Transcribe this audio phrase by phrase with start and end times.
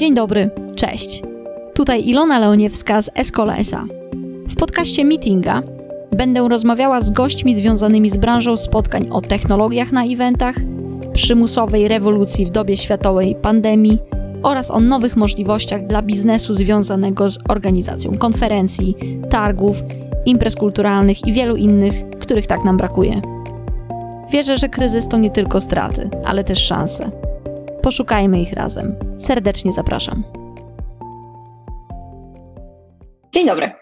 [0.00, 1.22] Dzień dobry, cześć.
[1.74, 3.84] Tutaj Ilona Leoniewska z Escola SA.
[4.48, 5.62] W podcaście Meetinga
[6.12, 10.56] będę rozmawiała z gośćmi związanymi z branżą spotkań o technologiach na eventach,
[11.12, 13.98] przymusowej rewolucji w dobie światowej pandemii
[14.42, 18.96] oraz o nowych możliwościach dla biznesu związanego z organizacją konferencji,
[19.30, 19.82] targów,
[20.26, 23.20] imprez kulturalnych i wielu innych, których tak nam brakuje.
[24.32, 27.19] Wierzę, że kryzys to nie tylko straty, ale też szanse.
[27.82, 28.94] Poszukajmy ich razem.
[29.18, 30.24] Serdecznie zapraszam.
[33.34, 33.72] Dzień dobry.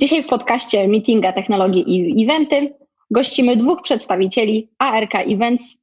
[0.00, 1.84] Dzisiaj w podcaście Meetinga Technologii
[2.20, 2.74] i Eventy
[3.10, 5.78] gościmy dwóch przedstawicieli ARK Events,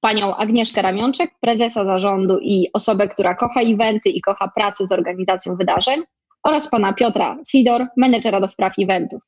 [0.00, 5.56] panią Agnieszkę Ramionczek, prezesa zarządu i osobę, która kocha eventy i kocha pracę z organizacją
[5.56, 6.02] wydarzeń
[6.42, 9.22] oraz pana Piotra Sidor, menedżera do spraw eventów.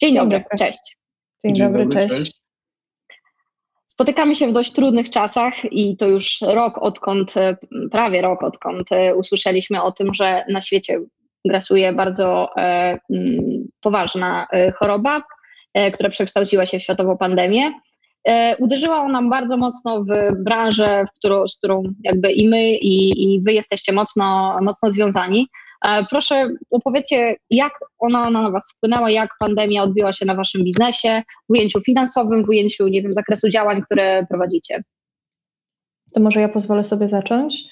[0.00, 0.38] Dzień, Dzień dobry.
[0.38, 0.98] dobry, cześć.
[1.44, 2.08] Dzień, Dzień dobry, cześć.
[2.14, 2.47] cześć.
[3.98, 7.34] Spotykamy się w dość trudnych czasach i to już rok, odkąd,
[7.90, 11.00] prawie rok, odkąd usłyszeliśmy o tym, że na świecie
[11.44, 12.98] grasuje bardzo e,
[13.80, 15.22] poważna e, choroba,
[15.74, 17.72] e, która przekształciła się w światową pandemię.
[18.58, 20.06] Uderzyła ona bardzo mocno w
[20.44, 25.46] branżę, w którą, z którą jakby i my, i, i wy jesteście mocno, mocno związani.
[26.10, 31.52] Proszę opowiedzcie, jak ona na Was wpłynęła, jak pandemia odbiła się na Waszym biznesie, w
[31.52, 34.82] ujęciu finansowym, w ujęciu, nie wiem, zakresu działań, które prowadzicie.
[36.12, 37.62] To może ja pozwolę sobie zacząć.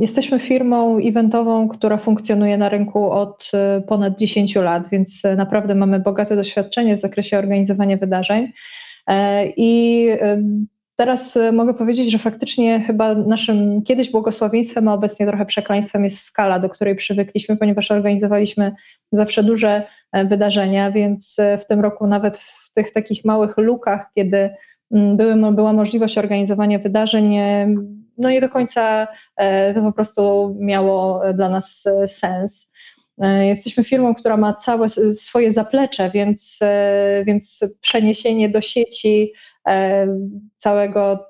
[0.00, 5.74] Jesteśmy firmą eventową, która funkcjonuje na rynku od e, ponad 10 lat, więc e, naprawdę
[5.74, 8.52] mamy bogate doświadczenie w zakresie organizowania wydarzeń.
[9.06, 10.06] E, I
[11.00, 16.58] teraz mogę powiedzieć, że faktycznie chyba naszym kiedyś błogosławieństwem, a obecnie trochę przekleństwem jest skala,
[16.58, 18.72] do której przywykliśmy, ponieważ organizowaliśmy
[19.12, 19.82] zawsze duże
[20.24, 24.50] wydarzenia, więc w tym roku nawet w tych takich małych lukach, kiedy
[24.90, 27.36] mm, były, była możliwość organizowania wydarzeń,
[28.18, 32.69] no nie do końca e, to po prostu miało dla nas e, sens.
[33.20, 36.60] E, jesteśmy firmą, która ma całe swoje zaplecze, więc,
[37.26, 39.32] więc przeniesienie do sieci
[40.56, 41.26] całego,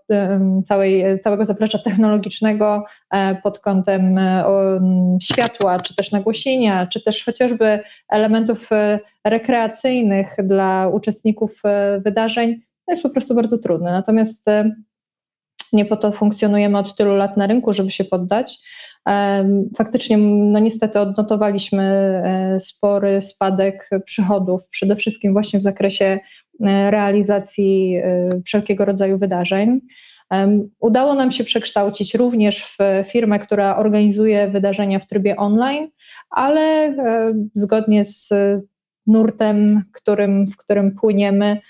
[0.65, 2.84] całej, całego zaplecza technologicznego
[3.43, 4.21] pod kątem
[5.23, 8.71] światła, czy też nagłośnienia, czy też chociażby elementów
[9.25, 11.62] rekreacyjnych dla uczestników
[12.05, 13.93] wydarzeń, jest po prostu bardzo trudne.
[13.93, 14.47] Natomiast
[15.72, 18.59] nie po to funkcjonujemy od tylu lat na rynku, żeby się poddać.
[19.77, 27.97] Faktycznie, no niestety, odnotowaliśmy e, spory spadek przychodów, przede wszystkim właśnie w zakresie e, realizacji
[27.97, 29.81] e, wszelkiego rodzaju wydarzeń.
[30.81, 32.78] Udało nam się przekształcić również w
[33.10, 35.89] firmę, która organizuje wydarzenia w trybie online,
[36.31, 36.94] ale
[37.55, 38.33] zgodnie z
[39.06, 41.60] nurtem, którym, w którym płyniemy,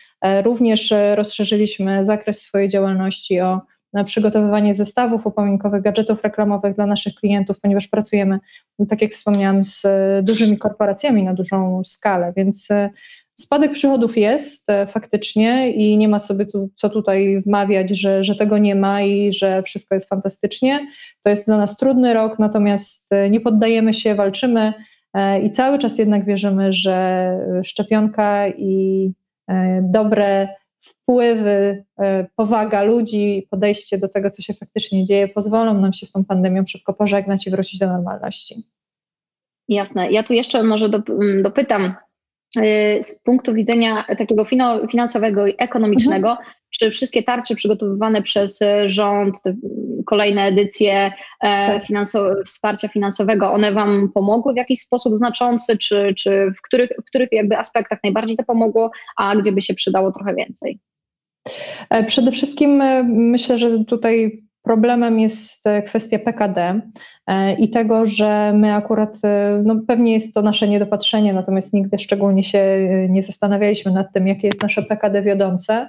[0.42, 3.60] również rozszerzyliśmy zakres swojej działalności o
[3.92, 8.38] na przygotowywanie zestawów upamiętkowych, gadżetów reklamowych dla naszych klientów, ponieważ pracujemy,
[8.88, 9.86] tak jak wspomniałam, z
[10.22, 12.90] dużymi korporacjami na dużą skalę, więc e,
[13.34, 18.34] spadek przychodów jest e, faktycznie i nie ma sobie tu, co tutaj wmawiać, że, że
[18.34, 20.86] tego nie ma i że wszystko jest fantastycznie.
[21.22, 24.72] To jest dla nas trudny rok, natomiast e, nie poddajemy się, walczymy
[25.42, 29.12] i cały czas jednak wierzymy, że szczepionka i
[29.82, 30.48] dobre
[30.80, 36.12] wpływy, e, powaga ludzi, podejście do tego, co się faktycznie dzieje, pozwolą nam się z
[36.12, 38.54] tą pandemią szybko pożegnać i wrócić do normalności.
[39.68, 40.10] Jasne.
[40.10, 41.94] Ja tu jeszcze może mm, dopytam
[42.56, 44.44] e, z punktu widzenia takiego
[44.90, 46.48] finansowego i ekonomicznego, mhm.
[46.70, 49.54] Czy wszystkie tarcze przygotowywane przez rząd, te
[50.06, 51.82] kolejne edycje e, tak.
[51.82, 57.04] finansowe, wsparcia finansowego, one Wam pomogły w jakiś sposób znaczący, czy, czy w, których, w
[57.04, 60.78] których jakby aspektach najbardziej to pomogło, a gdzie by się przydało trochę więcej?
[61.90, 66.80] E, przede wszystkim e, myślę, że tutaj problemem jest kwestia PKD
[67.58, 69.18] i tego, że my akurat,
[69.64, 74.46] no pewnie jest to nasze niedopatrzenie, natomiast nigdy szczególnie się nie zastanawialiśmy nad tym, jakie
[74.46, 75.88] jest nasze PKD wiodące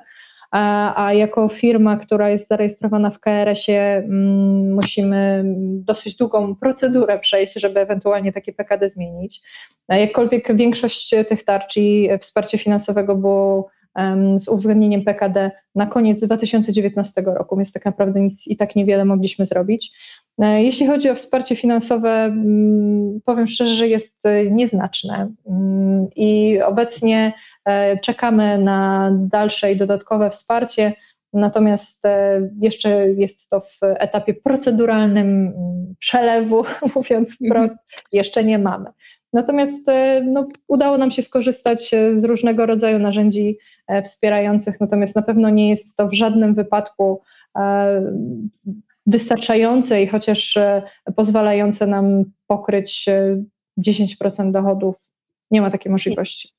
[0.52, 5.44] a, jako firma, która jest zarejestrowana w KRS-ie, mm, musimy
[5.76, 9.42] dosyć długą procedurę przejść, żeby ewentualnie takie PKD zmienić.
[9.90, 13.70] Jakkolwiek większość tych tarcz i wsparcia finansowego było
[14.36, 19.46] z uwzględnieniem PKD na koniec 2019 roku, więc tak naprawdę nic i tak niewiele mogliśmy
[19.46, 19.92] zrobić.
[20.40, 27.34] E, jeśli chodzi o wsparcie finansowe, mm, powiem szczerze, że jest nieznaczne mm, i obecnie
[27.34, 27.34] E,
[28.04, 30.94] czekamy na dalsze i dodatkowe wsparcie,
[31.34, 36.64] natomiast e, jeszcze jest to w etapie proceduralnym mm, przelewu,
[36.96, 37.50] mówiąc mhm.
[37.50, 37.78] wprost,
[38.12, 38.90] jeszcze nie mamy.
[39.34, 43.58] Natomiast e, no, udało nam się skorzystać z różnego rodzaju narzędzi
[44.06, 47.22] wspierających, natomiast na pewno nie jest to w żadnym wypadku
[49.06, 50.58] wystarczające i chociaż
[51.16, 53.06] pozwalające nam pokryć
[53.88, 54.96] 10% dochodów.
[55.52, 56.50] Nie ma takiej możliwości.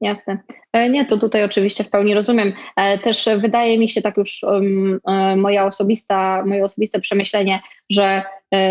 [0.00, 0.38] Jasne.
[0.72, 2.52] E, nie, to tutaj oczywiście w pełni rozumiem.
[2.76, 7.60] E, też wydaje mi się tak już um, e, moja osobista, moje osobiste przemyślenie,
[7.90, 8.22] że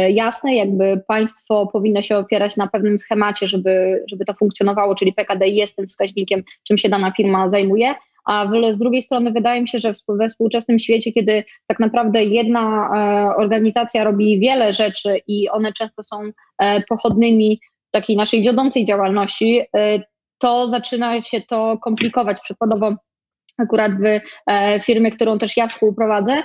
[0.10, 5.48] jasne, jakby państwo powinno się opierać na pewnym schemacie, żeby, żeby to funkcjonowało, czyli PKD
[5.48, 7.96] jest tym wskaźnikiem, czym się dana firma zajmuje,
[8.26, 12.90] a z drugiej strony wydaje mi się, że we współczesnym świecie, kiedy tak naprawdę jedna
[13.38, 16.22] organizacja robi wiele rzeczy i one często są
[16.90, 17.60] pochodnymi
[17.92, 19.62] takiej naszej wiodącej działalności,
[20.38, 22.40] to zaczyna się to komplikować.
[22.42, 22.96] Przykładowo
[23.58, 26.44] akurat w e, firmie, którą też ja współprowadzę,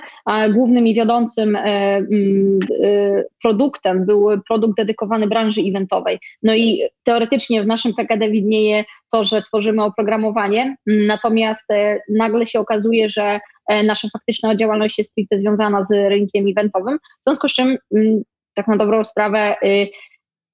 [0.53, 1.61] głównym i wiodącym e,
[1.95, 6.19] mm, e, produktem był produkt dedykowany branży eventowej.
[6.43, 11.69] No i teoretycznie w naszym PKD widnieje to, że tworzymy oprogramowanie, natomiast
[12.09, 13.39] nagle się okazuje, że
[13.83, 18.23] nasza faktyczna działalność jest stricte związana z rynkiem eventowym, w związku z czym mm,
[18.55, 19.87] tak na dobrą sprawę y,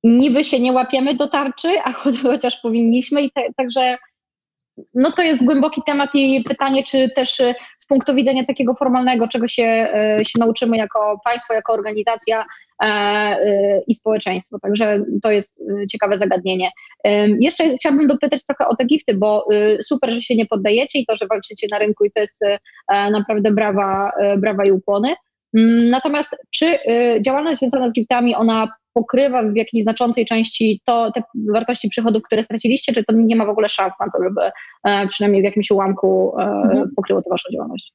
[0.03, 1.91] niby się nie łapiemy do tarczy, a
[2.23, 3.97] chociaż powinniśmy i te, także
[4.93, 9.27] no to jest głęboki temat i pytanie, czy też e, z punktu widzenia takiego formalnego,
[9.27, 12.45] czego się, e, się nauczymy jako państwo, jako organizacja
[12.83, 14.59] e, i społeczeństwo.
[14.59, 16.69] Także to jest ciekawe zagadnienie.
[17.39, 19.47] Jeszcze chciałabym dopytać trochę o te gifty, bo
[19.81, 22.39] super, że się nie poddajecie i to, że walczycie na rynku i to jest
[22.89, 25.15] naprawdę brawa, brawa i ukłony.
[25.57, 26.79] Mm, natomiast czy
[27.21, 28.67] działalność związana z giftami, ona
[28.99, 31.21] pokrywa w jakiejś znaczącej części to, te
[31.53, 34.51] wartości przychodów, które straciliście, czy to nie ma w ogóle szans na to, żeby
[34.83, 36.89] e, przynajmniej w jakimś ułamku e, mhm.
[36.95, 37.93] pokryło to waszą działalność?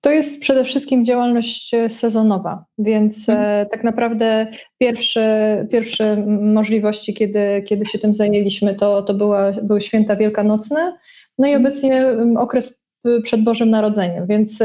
[0.00, 3.68] To jest przede wszystkim działalność e, sezonowa, więc mhm.
[3.68, 4.46] tak naprawdę
[4.78, 10.92] pierwsze, pierwsze możliwości, kiedy, kiedy się tym zajęliśmy, to, to była, były święta wielkanocne,
[11.38, 11.66] no i mhm.
[11.66, 12.06] obecnie
[12.38, 12.74] okres
[13.22, 14.62] przed Bożym Narodzeniem, więc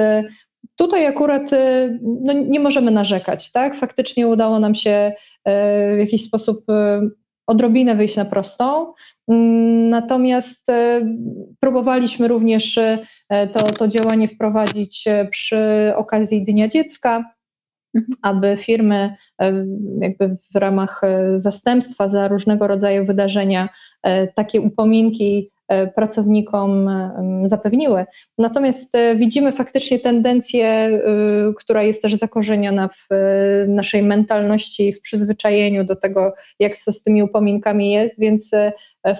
[0.75, 1.51] Tutaj akurat
[2.01, 3.75] no, nie możemy narzekać, tak?
[3.75, 5.11] Faktycznie udało nam się
[5.45, 7.09] E, w jakiś sposób e,
[7.47, 8.93] odrobinę wyjść na prostą.
[9.27, 10.67] Mm, natomiast
[11.59, 12.79] próbowaliśmy również
[13.53, 17.33] to, to działanie wprowadzić przy okazji Dnia Dziecka,
[17.95, 18.17] mhm.
[18.21, 19.15] aby firmy
[20.01, 21.01] jakby w ramach
[21.35, 23.69] zastępstwa za różnego rodzaju wydarzenia
[24.35, 25.51] takie upominki
[25.95, 28.05] pracownikom e, zapewniły.
[28.37, 30.89] Natomiast e, widzimy faktycznie tendencję,
[31.57, 33.07] która jest też zakorzeniona w
[33.67, 38.51] naszej mentalności, w przyzwyczajeniu do tego, jak z tymi upominkami jest, więc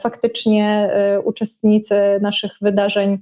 [0.01, 0.91] faktycznie
[1.23, 3.17] uczestnicy naszych wydarzeń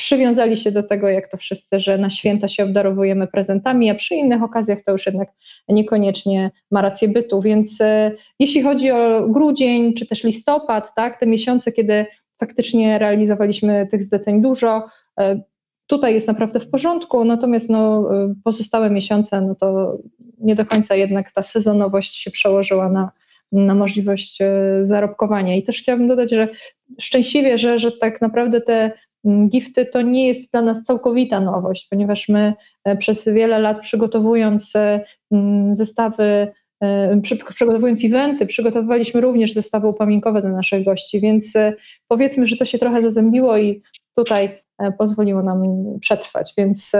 [0.00, 4.14] przywiązali się do tego, jak to wszyscy, że na święta się obdarowujemy prezentami, a przy
[4.14, 5.28] innych okazjach to już jednak
[5.68, 7.40] niekoniecznie ma rację bytu.
[7.40, 7.78] Więc
[8.38, 12.06] jeśli chodzi o grudzień czy też listopad, tak, te miesiące, kiedy
[12.40, 14.86] faktycznie realizowaliśmy tych zleceń dużo.
[15.20, 15.40] E,
[15.86, 19.98] tutaj jest naprawdę w porządku, natomiast no, e, pozostałe miesiące, no to
[20.38, 23.10] nie do końca jednak ta sezonowość się przełożyła na,
[23.52, 24.48] na możliwość e,
[24.82, 25.56] zarobkowania.
[25.56, 26.48] I też chciałabym dodać, że
[27.00, 28.92] szczęśliwie, że, że tak naprawdę te
[29.48, 32.54] gifty to nie jest dla nas całkowita nowość, ponieważ my
[32.98, 34.72] przez wiele lat przygotowując
[35.72, 36.52] zestawy
[37.22, 41.72] przygotowując eventy, przygotowywaliśmy również zestawy upamiętnikowe dla naszych gości, więc e,
[42.08, 43.82] powiedzmy, że to się trochę zazębiło i
[44.16, 45.62] tutaj e, pozwoliło nam
[46.00, 46.52] przetrwać.
[46.58, 46.92] Więc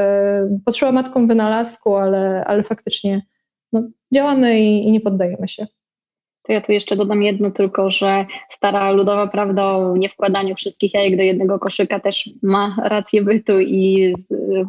[0.64, 3.22] potrzeba matką wynalazku, ale, ale faktycznie
[3.72, 3.82] no,
[4.14, 5.66] działamy i, i nie poddajemy się.
[6.42, 11.16] To ja tu jeszcze dodam jedno tylko, że stara ludowa prawda o niewkładaniu wszystkich jajek
[11.16, 14.14] do jednego koszyka też ma rację bytu i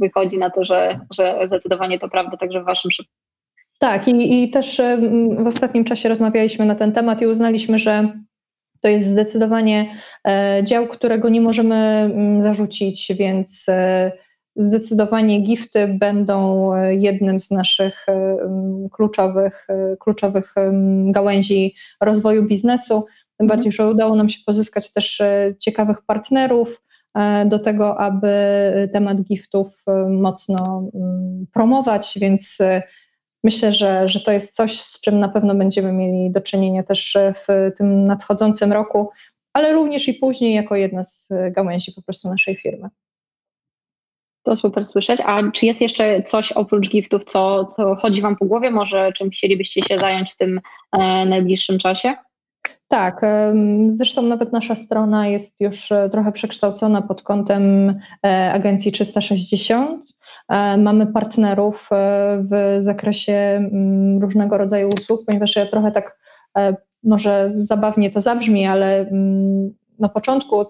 [0.02, 3.31] wychodzi na to, że, że zdecydowanie to prawda także w waszym przypadku.
[3.82, 4.82] Tak, i, i też
[5.38, 8.14] w ostatnim czasie rozmawialiśmy na ten temat i uznaliśmy, że
[8.82, 9.96] to jest zdecydowanie
[10.28, 14.12] e, dział, którego nie możemy zarzucić, więc e,
[14.56, 18.06] zdecydowanie gifty będą e, jednym z naszych
[18.92, 19.68] kluczowych,
[20.00, 20.56] kluczowych
[21.06, 23.06] gałęzi rozwoju biznesu.
[23.38, 23.88] Tym bardziej, mhm.
[23.88, 25.22] że udało nam się pozyskać też
[25.60, 26.82] ciekawych partnerów
[27.46, 28.30] do tego, aby
[28.94, 30.90] temat giftów mocno
[31.54, 32.58] promować, więc
[33.44, 37.18] Myślę, że, że to jest coś, z czym na pewno będziemy mieli do czynienia też
[37.36, 39.10] w tym nadchodzącym roku,
[39.54, 42.90] ale również i później jako jedna z gałęzi po prostu naszej firmy.
[44.44, 45.22] To super słyszeć.
[45.26, 48.72] A czy jest jeszcze coś oprócz giftów, co, co chodzi Wam po głowie?
[48.72, 52.14] Może czym chcielibyście się zająć w tym e, najbliższym czasie?
[52.92, 53.22] Tak,
[53.90, 57.96] zresztą nawet nasza strona jest już e, trochę przekształcona pod kątem
[58.26, 60.06] e, agencji 360.
[60.50, 61.90] E, mamy partnerów
[62.50, 66.20] w zakresie mm, różnego rodzaju usług, ponieważ ja trochę tak
[67.04, 70.66] może zabawnie to zabrzmi, ale mm, na początku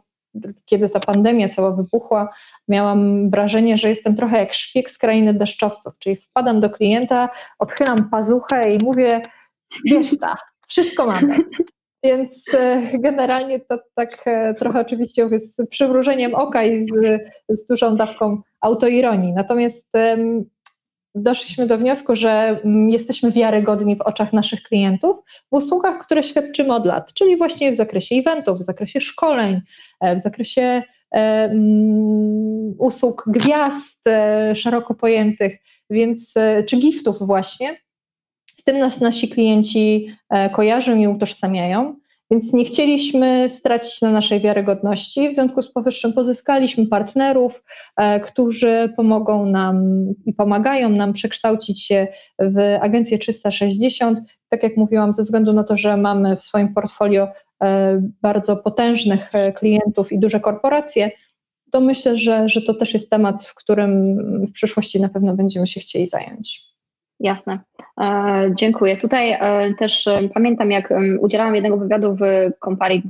[0.66, 2.34] kiedy ta pandemia cała wybuchła,
[2.68, 8.10] miałam wrażenie, że jestem trochę jak szpieg z krainy deszczowców, czyli wpadam do klienta, odchylam
[8.10, 9.22] pazuchę i mówię,
[9.86, 10.36] wiesz ta,
[10.68, 11.36] wszystko mamy.
[12.04, 16.88] Więc e, generalnie to tak e, trochę oczywiście z przymrużeniem oka i z,
[17.50, 19.34] z dużą dawką autoironii.
[19.34, 19.92] Natomiast
[21.16, 25.18] doszliśmy do wniosku, że jesteśmy wiarygodni w oczach naszych klientów
[25.52, 29.62] w usługach, które świadczymy od lat, czyli właśnie w zakresie eventów, w zakresie szkoleń,
[30.02, 30.84] e, w zakresie
[32.78, 34.04] usług gwiazd
[34.54, 35.58] szeroko pojętych,
[35.90, 36.34] więc
[36.68, 37.78] czy giftów właśnie.
[38.62, 41.96] Z tym nas nasi klienci e, kojarzą i utożsamiają,
[42.32, 45.30] więc nie chcieliśmy stracić na naszej wiarygodności.
[45.30, 47.64] W związku z powyższym pozyskaliśmy partnerów,
[47.98, 52.08] e, którzy pomogą nam i pomagają nam przekształcić się
[52.40, 54.20] w agencję 360.
[54.50, 57.28] Tak jak mówiłam, ze względu na to, że mamy w swoim portfolio
[57.64, 61.12] e, bardzo potężnych klientów i duże korporacje,
[61.72, 65.80] to myślę, że, że to też jest temat, którym w przyszłości na pewno będziemy się
[65.80, 66.71] chcieli zająć.
[67.22, 67.60] Jasne.
[68.02, 68.98] E, dziękuję.
[68.98, 72.22] Tutaj e, też e, pamiętam, jak udzielałam jednego wywiadu w
[72.66, 73.04] Compari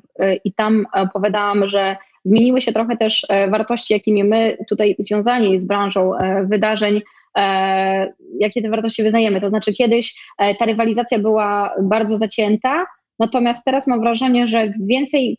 [0.46, 6.12] i tam opowiadałam, że zmieniły się trochę też wartości, jakimi my tutaj związani z branżą
[6.44, 7.01] wydarzeń,
[8.39, 9.41] jakie te wartości wyznajemy.
[9.41, 10.15] To znaczy kiedyś
[10.60, 12.86] ta rywalizacja była bardzo zacięta,
[13.20, 15.38] natomiast teraz mam wrażenie, że więcej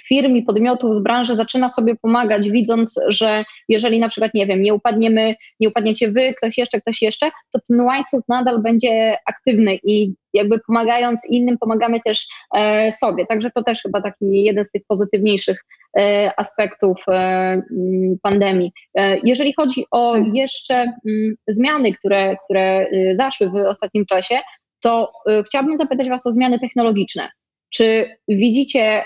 [0.00, 4.62] firm i podmiotów z branży zaczyna sobie pomagać, widząc, że jeżeli na przykład, nie wiem,
[4.62, 9.78] nie upadniemy, nie upadniecie wy, ktoś jeszcze, ktoś jeszcze, to ten łańcuch nadal będzie aktywny
[9.82, 12.26] i jakby pomagając innym, pomagamy też
[12.56, 13.26] e, sobie.
[13.26, 15.64] Także to też chyba taki jeden z tych pozytywniejszych
[15.98, 18.72] e, aspektów e, mm, pandemii.
[18.94, 24.40] E, jeżeli chodzi o jeszcze m, mm, zmiany, które, które y, zaszły w ostatnim czasie,
[24.80, 27.28] to y, chciałabym zapytać Was o zmiany technologiczne.
[27.70, 29.04] Czy widzicie,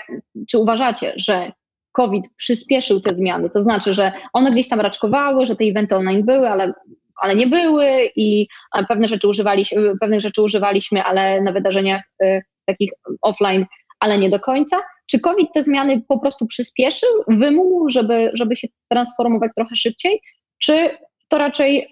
[0.49, 1.51] czy uważacie, że
[1.91, 3.49] COVID przyspieszył te zmiany?
[3.49, 6.73] To znaczy, że one gdzieś tam raczkowały, że te eventy online były, ale,
[7.21, 8.47] ale nie były i
[8.89, 12.91] pewne rzeczy używaliśmy, pewnych rzeczy używaliśmy, ale na wydarzeniach y, takich
[13.21, 13.65] offline,
[13.99, 14.81] ale nie do końca.
[15.05, 20.21] Czy COVID te zmiany po prostu przyspieszył, wymógł, żeby, żeby się transformować trochę szybciej?
[20.57, 21.87] Czy to raczej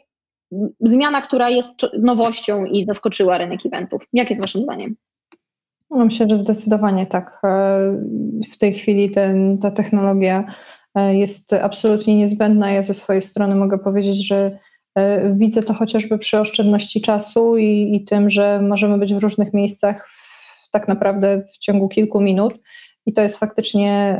[0.79, 4.03] zmiana, która jest nowością i zaskoczyła rynek eventów?
[4.13, 4.95] Jak jest Waszym zdaniem?
[5.91, 7.39] Myślę, że zdecydowanie tak.
[7.43, 7.79] E,
[8.53, 10.43] w tej chwili ten, ta technologia
[10.95, 12.71] e, jest absolutnie niezbędna.
[12.71, 14.59] Ja ze swojej strony mogę powiedzieć, że
[14.95, 19.53] e, widzę to chociażby przy oszczędności czasu i, i tym, że możemy być w różnych
[19.53, 22.53] miejscach w, tak naprawdę w ciągu kilku minut.
[23.05, 24.17] I to jest faktycznie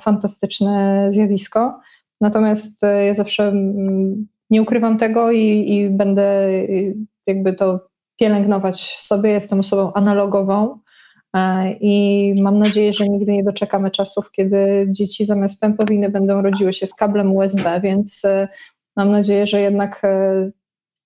[0.00, 1.80] fantastyczne zjawisko.
[2.20, 6.50] Natomiast ja zawsze mm, nie ukrywam tego i, i będę
[7.26, 7.80] jakby to
[8.16, 9.30] pielęgnować sobie.
[9.30, 10.78] Jestem osobą analogową
[11.80, 16.86] I mam nadzieję, że nigdy nie doczekamy czasów, kiedy dzieci zamiast pępowiny będą rodziły się
[16.86, 18.48] z kablem USB, więc e,
[18.96, 20.50] mam nadzieję, że jednak e,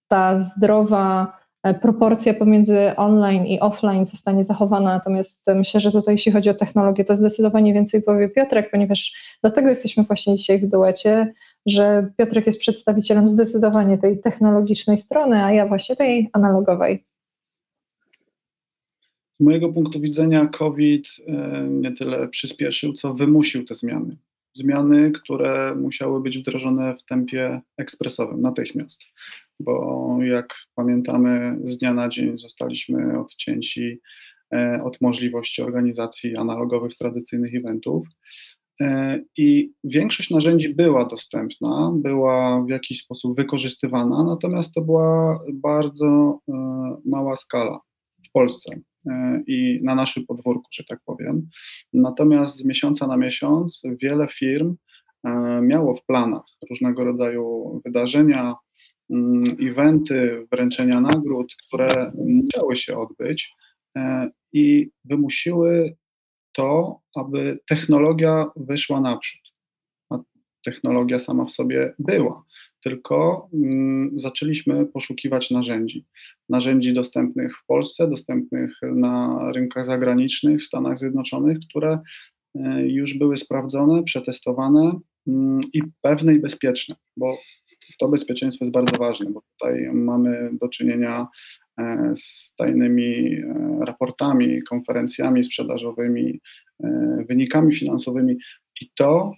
[0.09, 1.37] ta zdrowa
[1.75, 4.95] proporcja pomiędzy online i offline zostanie zachowana.
[4.95, 9.69] Natomiast myślę, że tutaj, jeśli chodzi o technologię, to zdecydowanie więcej powie Piotrek, ponieważ dlatego
[9.69, 11.33] jesteśmy właśnie dzisiaj w duecie,
[11.67, 17.05] że Piotrek jest przedstawicielem zdecydowanie tej technologicznej strony, a ja właśnie tej analogowej.
[19.37, 24.17] Z mojego punktu widzenia COVID e, nie tyle przyspieszył, co wymusił te zmiany.
[24.55, 29.03] Zmiany, które musiały być wdrożone w tempie ekspresowym, natychmiast,
[29.61, 34.01] bo jak pamiętamy, z dnia na dzień zostaliśmy odcięci
[34.55, 38.09] e, od możliwości organizacji analogowych, tradycyjnych eventów.
[38.81, 46.41] E, I większość narzędzi była dostępna, była w jakiś sposób wykorzystywana, natomiast to była bardzo
[47.05, 47.81] mała skala
[48.29, 48.81] w Polsce.
[49.07, 51.49] E, i na naszym podwórku, że tak powiem.
[51.93, 54.77] Natomiast z miesiąca na miesiąc wiele firm
[55.25, 58.55] e, miało w planach różnego rodzaju wydarzenia,
[59.11, 63.53] mm, eventy, wręczenia nagród, które musiały się odbyć
[63.97, 65.97] e, i wymusiły
[66.53, 69.46] to, aby technologia wyszła naprzód.
[70.67, 72.45] Technologia sama w sobie była
[72.87, 76.05] tylko mm, zaczęliśmy poszukiwać narzędzi.
[76.49, 81.99] Narzędzi dostępnych w Polsce, dostępnych na rynkach zagranicznych, w Stanach Zjednoczonych, które
[82.55, 87.39] e, już były sprawdzone, przetestowane mm, i pewne i bezpieczne, bo
[87.99, 91.27] to bezpieczeństwo jest bardzo ważne, bo tutaj mamy do czynienia
[91.79, 96.41] e, z tajnymi e, raportami, konferencjami sprzedażowymi,
[97.29, 98.37] wynikami finansowymi
[98.81, 99.33] i to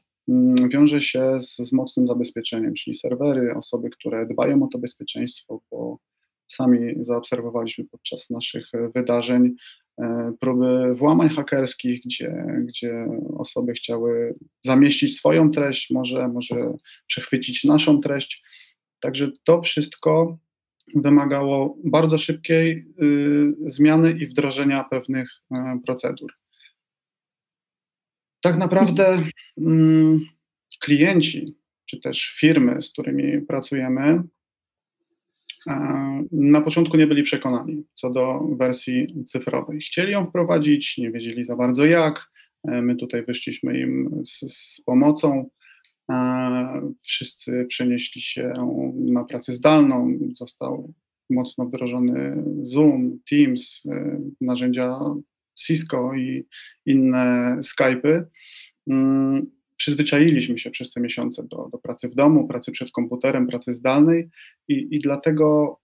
[0.73, 5.99] wiąże się z, z mocnym zabezpieczeniem, czyli serwery, osoby, które dbają o to bezpieczeństwo, bo
[6.47, 9.55] sami zaobserwowaliśmy podczas naszych wydarzeń,
[10.41, 13.07] próby włamań hakerskich, gdzie, gdzie
[13.37, 16.73] osoby chciały zamieścić swoją treść, może, może
[17.07, 18.45] przechwycić naszą treść.
[19.01, 20.39] Także to wszystko
[20.95, 25.57] wymagało bardzo szybkiej y, zmiany i wdrożenia pewnych y,
[25.87, 26.33] procedur.
[28.41, 29.63] Tak naprawdę y,
[30.81, 31.55] klienci,
[31.87, 34.23] czy też firmy, z którymi pracujemy,
[36.33, 39.81] na początku nie byli przekonani co do wersji cyfrowej.
[39.81, 42.31] Chcieli ją wprowadzić, nie wiedzieli za bardzo jak.
[42.69, 45.51] E, my tutaj wyszliśmy im z, z pomocą.
[47.03, 48.53] Wszyscy przenieśli się
[48.95, 50.19] na pracę zdalną.
[50.35, 50.93] Został
[51.31, 54.99] mocno wdrożony Zoom, Teams, e, narzędzia
[55.59, 56.47] Cisco i
[56.87, 58.25] inne Skype'y.
[58.87, 63.75] Mm, przyzwyczailiśmy się przez te miesiące do, do pracy w domu, pracy przed komputerem, pracy
[63.75, 64.29] zdalnej
[64.69, 65.79] i, i dlatego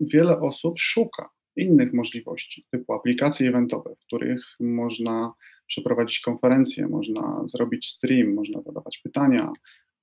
[0.00, 5.32] wiele osób szuka innych możliwości, typu aplikacje eventowe, w których można
[5.66, 9.52] przeprowadzić konferencje, można zrobić stream, można zadawać pytania,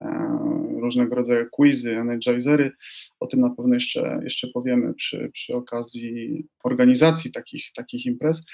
[0.02, 0.08] e,
[0.82, 2.72] różnego rodzaju quizy, energizery.
[3.20, 8.46] O tym na pewno jeszcze, jeszcze powiemy przy, przy okazji organizacji takich, takich imprez.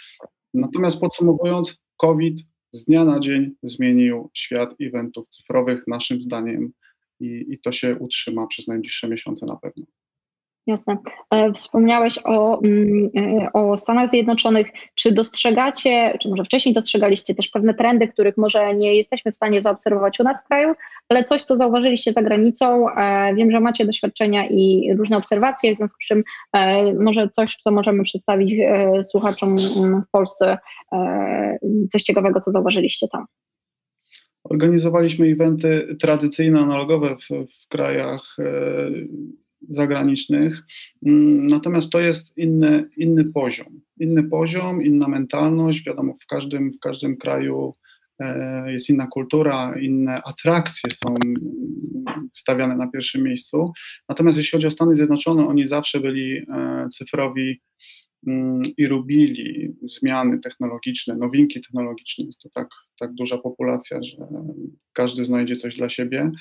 [0.54, 2.40] Natomiast podsumowując, COVID
[2.72, 6.74] z dnia na dzień zmienił świat eventów cyfrowych, naszym zdaniem,
[7.20, 9.86] i, i to się utrzyma przez najbliższe miesiące na pewno.
[10.68, 10.98] Jasne.
[11.32, 14.72] E, wspomniałeś o, mm, e, o Stanach Zjednoczonych.
[14.96, 19.62] Czy dostrzegacie, czy może wcześniej dostrzegaliście też pewne trendy, których może nie jesteśmy w stanie
[19.62, 20.74] zaobserwować u nas w kraju,
[21.10, 22.90] ale coś, co zauważyliście za granicą?
[22.90, 26.24] E, wiem, że macie doświadczenia i różne obserwacje, w związku z czym
[27.00, 28.56] może coś, co możemy przedstawić
[29.04, 30.58] słuchaczom mm, w Polsce,
[31.92, 33.26] coś ciekawego, co zauważyliście tam.
[34.44, 37.28] Organizowaliśmy eventy tradycyjne, analogowe w,
[37.64, 38.38] w krajach
[39.70, 40.62] zagranicznych.
[41.06, 43.82] Mm, natomiast to jest inny, inny poziom.
[44.00, 45.86] Inny poziom, inna mentalność.
[45.86, 47.74] Wiadomo, w każdym, w każdym kraju
[48.20, 51.16] e, jest inna kultura, inne atrakcje są
[52.34, 53.72] stawiane na pierwszym miejscu.
[54.10, 57.62] Natomiast jeśli chodzi o Stany Zjednoczone, oni zawsze byli e, cyfrowi
[58.28, 62.26] mm, i lubili zmiany technologiczne, nowinki technologiczne.
[62.26, 62.68] Jest to tak,
[63.00, 64.18] tak duża populacja, że
[64.94, 66.32] każdy znajdzie coś dla siebie.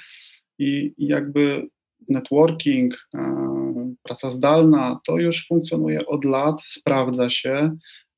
[0.58, 1.68] I jakby
[2.08, 7.76] networking, e, praca zdalna, to już funkcjonuje od lat, sprawdza się.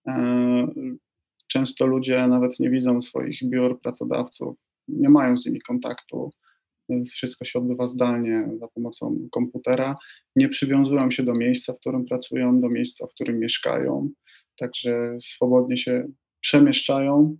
[0.08, 0.66] E,
[1.46, 4.56] często ludzie nawet nie widzą swoich biur pracodawców,
[4.88, 6.30] nie mają z nimi kontaktu.
[7.10, 9.96] Wszystko się odbywa zdalnie za pomocą komputera.
[10.36, 14.10] Nie przywiązują się do miejsca, w którym pracują, do miejsca, w którym mieszkają,
[14.58, 16.06] także swobodnie się
[16.40, 17.36] przemieszczają.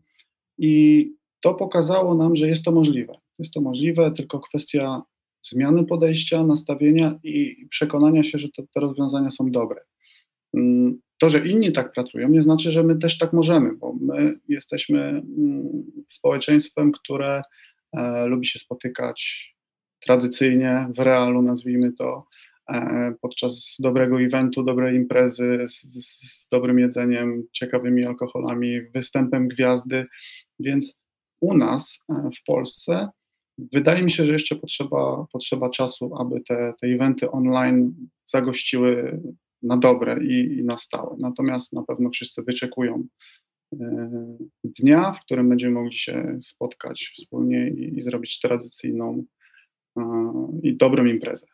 [0.59, 3.15] I to pokazało nam, że jest to możliwe.
[3.39, 5.03] Jest to możliwe, tylko kwestia
[5.45, 9.81] zmiany podejścia, nastawienia i przekonania się, że te, te rozwiązania są dobre.
[10.55, 14.41] Mm, to, że inni tak pracują, nie znaczy, że my też tak możemy, bo my
[14.49, 17.43] jesteśmy mm, społeczeństwem, które
[17.97, 19.51] e, lubi się spotykać
[20.01, 22.27] tradycyjnie, w realu, nazwijmy to,
[22.71, 30.07] e, podczas dobrego eventu, dobrej imprezy, z, z, dobrym jedzeniem, ciekawymi alkoholami, występem gwiazdy.
[30.59, 30.99] Więc
[31.41, 33.09] u nas e, w Polsce
[33.59, 39.21] Wydaje mi się, że jeszcze potrzeba, potrzeba czasu, aby te, te eventy online zagościły
[39.63, 41.17] na dobre i, i na stałe.
[41.19, 43.07] Natomiast na pewno wszyscy wyczekują
[43.73, 49.25] e, dnia, w którym będziemy mogli się spotkać wspólnie i, i zrobić tradycyjną
[49.99, 50.03] e,
[50.63, 51.47] i dobrą imprezę.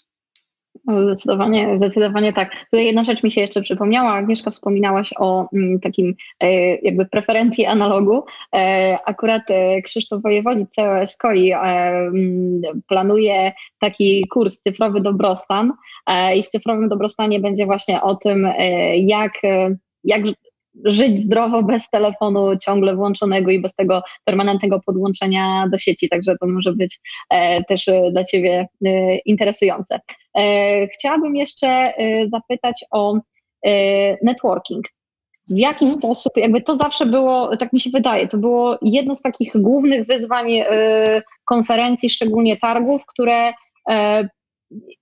[0.84, 2.64] No, zdecydowanie, zdecydowanie tak.
[2.64, 4.12] Tutaj jedna rzecz mi się jeszcze przypomniała.
[4.12, 8.24] Agnieszka, wspominałaś o mm, takim e, jakby preferencji analogu.
[8.54, 15.72] E, akurat e, Krzysztof Wojewodzi COS Koli mm, planuje taki kurs Cyfrowy Dobrostan
[16.36, 18.48] i w Cyfrowym Dobrostanie będzie właśnie o tym,
[18.98, 19.32] jak
[20.04, 20.22] jak
[20.84, 26.46] żyć zdrowo bez telefonu ciągle włączonego i bez tego permanentnego podłączenia do sieci, także to
[26.46, 26.98] może być
[27.30, 30.00] e, też e, dla Ciebie e, interesujące.
[30.94, 31.92] Chciałabym jeszcze
[32.32, 33.18] zapytać o
[34.22, 34.84] networking.
[35.48, 35.98] W jaki mhm.
[35.98, 40.06] sposób, jakby to zawsze było, tak mi się wydaje, to było jedno z takich głównych
[40.06, 40.48] wyzwań
[41.44, 43.52] konferencji, szczególnie targów, które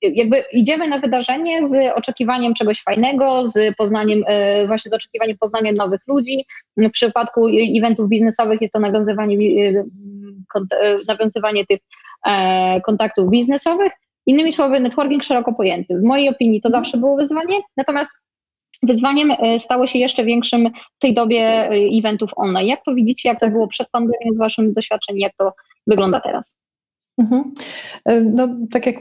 [0.03, 5.73] jakby idziemy na wydarzenie z oczekiwaniem czegoś fajnego, z poznaniem, e, właśnie z oczekiwaniem poznania
[5.73, 6.45] nowych ludzi.
[6.77, 7.47] W przypadku
[7.79, 9.85] eventów biznesowych jest to nawiązywanie, e,
[10.81, 11.79] e, nawiązywanie tych
[12.85, 13.93] kontaktów biznesowych.
[14.27, 15.99] Innymi słowy, networking szeroko pojęty.
[15.99, 18.13] W mojej opinii to zawsze było wyzwanie, natomiast
[18.83, 22.67] wyzwaniem stało się jeszcze większym w tej dobie eventów online.
[22.67, 25.53] Jak to widzicie, jak to było przed pandemią z Waszym doświadczeniem, jak to
[25.87, 26.59] wygląda teraz?
[27.19, 27.55] Mhm.
[28.05, 28.97] E, no, tak jak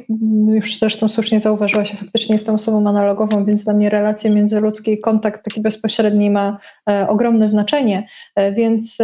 [0.48, 5.46] już zresztą słusznie zauważyłaś, faktycznie jestem osobą analogową, więc dla mnie relacje międzyludzkie i kontakt
[5.46, 6.58] taki bezpośredni ma
[6.90, 8.08] e, ogromne znaczenie.
[8.36, 8.98] E, więc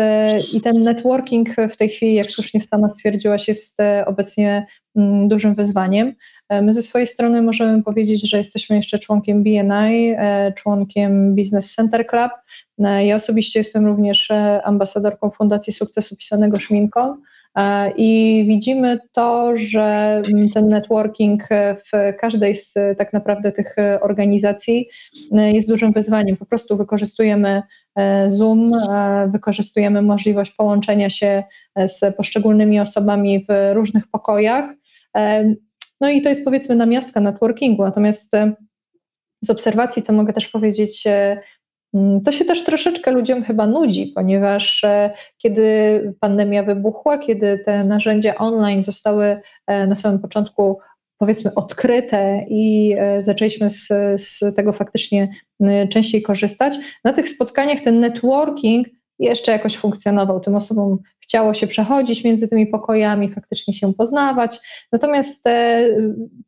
[0.54, 6.14] i ten networking w tej chwili, jak słusznie sama stwierdziłaś, jest obecnie mm, dużym wyzwaniem.
[6.62, 10.16] My ze swojej strony możemy powiedzieć, że jesteśmy jeszcze członkiem BNI,
[10.56, 12.32] członkiem Business Center Club.
[12.78, 14.32] Ja osobiście jestem również
[14.64, 17.16] ambasadorką Fundacji Sukcesu pisanego Szminką.
[17.58, 20.22] E, I widzimy to, że
[20.54, 24.90] ten networking w każdej z tak naprawdę tych organizacji
[25.32, 26.38] e, jest dużym wyzwaniem.
[26.38, 27.62] Po prostu wykorzystujemy
[27.96, 28.72] e, Zoom,
[29.28, 31.44] wykorzystujemy możliwość połączenia się
[31.86, 34.66] z poszczególnymi osobami w różnych pokojach.
[36.02, 37.84] No i to jest powiedzmy namiastka networkingu.
[37.84, 38.32] Natomiast
[39.44, 41.04] z obserwacji, co mogę też powiedzieć,
[42.26, 48.36] to się też troszeczkę ludziom chyba nudzi, ponieważ e, kiedy pandemia wybuchła, kiedy te narzędzia
[48.36, 50.80] online zostały e, na samym początku
[51.18, 55.30] powiedzmy odkryte i e, zaczęliśmy z, z tego faktycznie
[55.90, 58.88] częściej korzystać, na tych spotkaniach ten networking
[59.20, 60.40] jeszcze jakoś funkcjonował.
[60.40, 64.60] Tym osobom chciało się przechodzić między tymi pokojami, faktycznie się poznawać.
[64.92, 65.88] Natomiast e,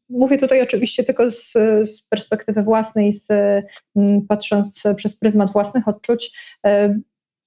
[0.09, 3.31] mówię tutaj oczywiście tylko z, z perspektywy własnej, z,
[4.27, 6.31] patrząc przez pryzmat własnych odczuć,
[6.65, 6.99] e,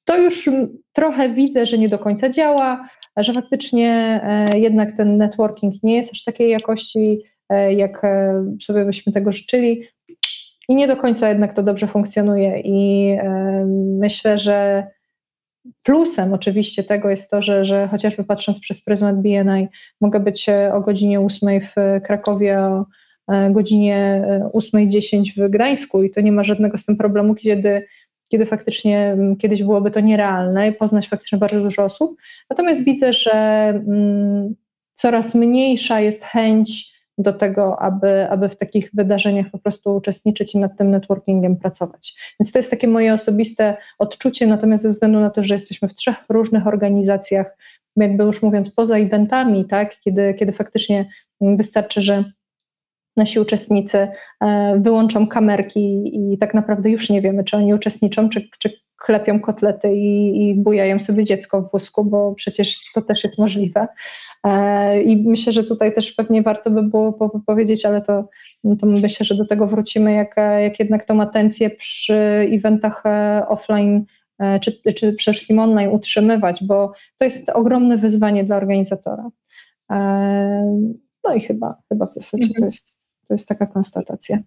[0.05, 0.51] to już
[0.93, 6.13] trochę widzę, że nie do końca działa, że faktycznie e, jednak ten networking nie jest
[6.13, 9.83] aż takiej jakości, e, jak e, sobie byśmy tego życzyli.
[10.69, 12.61] I nie do końca jednak to dobrze funkcjonuje.
[12.61, 13.65] I e,
[13.99, 14.87] myślę, że
[15.83, 19.69] Plusem oczywiście tego jest to, że, że chociażby patrząc przez pryzmat BNI,
[20.01, 22.87] mogę być e, o godzinie 8 w Krakowie, o
[23.29, 27.87] e, godzinie 8.10 e, w Gdańsku i to nie ma żadnego z tym problemu, kiedy,
[28.29, 32.17] kiedy faktycznie kiedyś byłoby to nierealne i poznać faktycznie bardzo dużo osób.
[32.51, 33.33] Natomiast widzę, że
[33.69, 34.55] mm,
[34.95, 40.59] coraz mniejsza jest chęć do tego, aby, aby w takich wydarzeniach po prostu uczestniczyć i
[40.59, 42.15] nad tym networkingiem pracować.
[42.41, 45.95] Więc to jest takie moje osobiste odczucie, natomiast ze względu na to, że jesteśmy w
[45.95, 47.57] trzech różnych organizacjach,
[47.97, 51.09] jakby już mówiąc poza eventami, tak, kiedy, kiedy faktycznie
[51.41, 52.25] wystarczy, że
[53.17, 54.09] nasi uczestnicy
[54.41, 59.41] e, wyłączą kamerki i tak naprawdę już nie wiemy, czy oni uczestniczą, czy, czy klepią
[59.41, 63.89] kotlety i, i bujają sobie dziecko w wózku, bo przecież to też jest możliwe.
[64.45, 67.13] E, I myślę, że tutaj też pewnie warto by było
[67.47, 68.29] powiedzieć, ale to,
[68.81, 74.05] to myślę, że do tego wrócimy, jak, jak jednak tą atencję przy eventach e, offline
[74.61, 79.31] czy, czy przede wszystkim online utrzymywać, bo to jest ogromne wyzwanie dla organizatora.
[81.25, 82.65] No i chyba, chyba w zasadzie to, mhm.
[82.65, 84.39] jest, to jest taka konstatacja.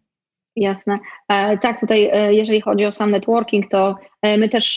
[0.55, 0.97] Jasne.
[1.29, 4.75] E, tak, tutaj e, jeżeli chodzi o sam networking, to e, my też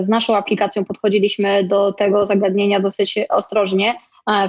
[0.00, 3.94] z naszą aplikacją podchodziliśmy do tego zagadnienia dosyć ostrożnie.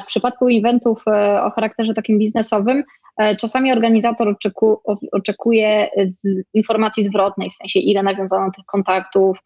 [0.03, 1.03] W przypadku eventów
[1.43, 2.83] o charakterze takim biznesowym,
[3.39, 5.89] czasami organizator oczeku, oczekuje
[6.53, 9.37] informacji zwrotnej, w sensie ile nawiązano tych kontaktów,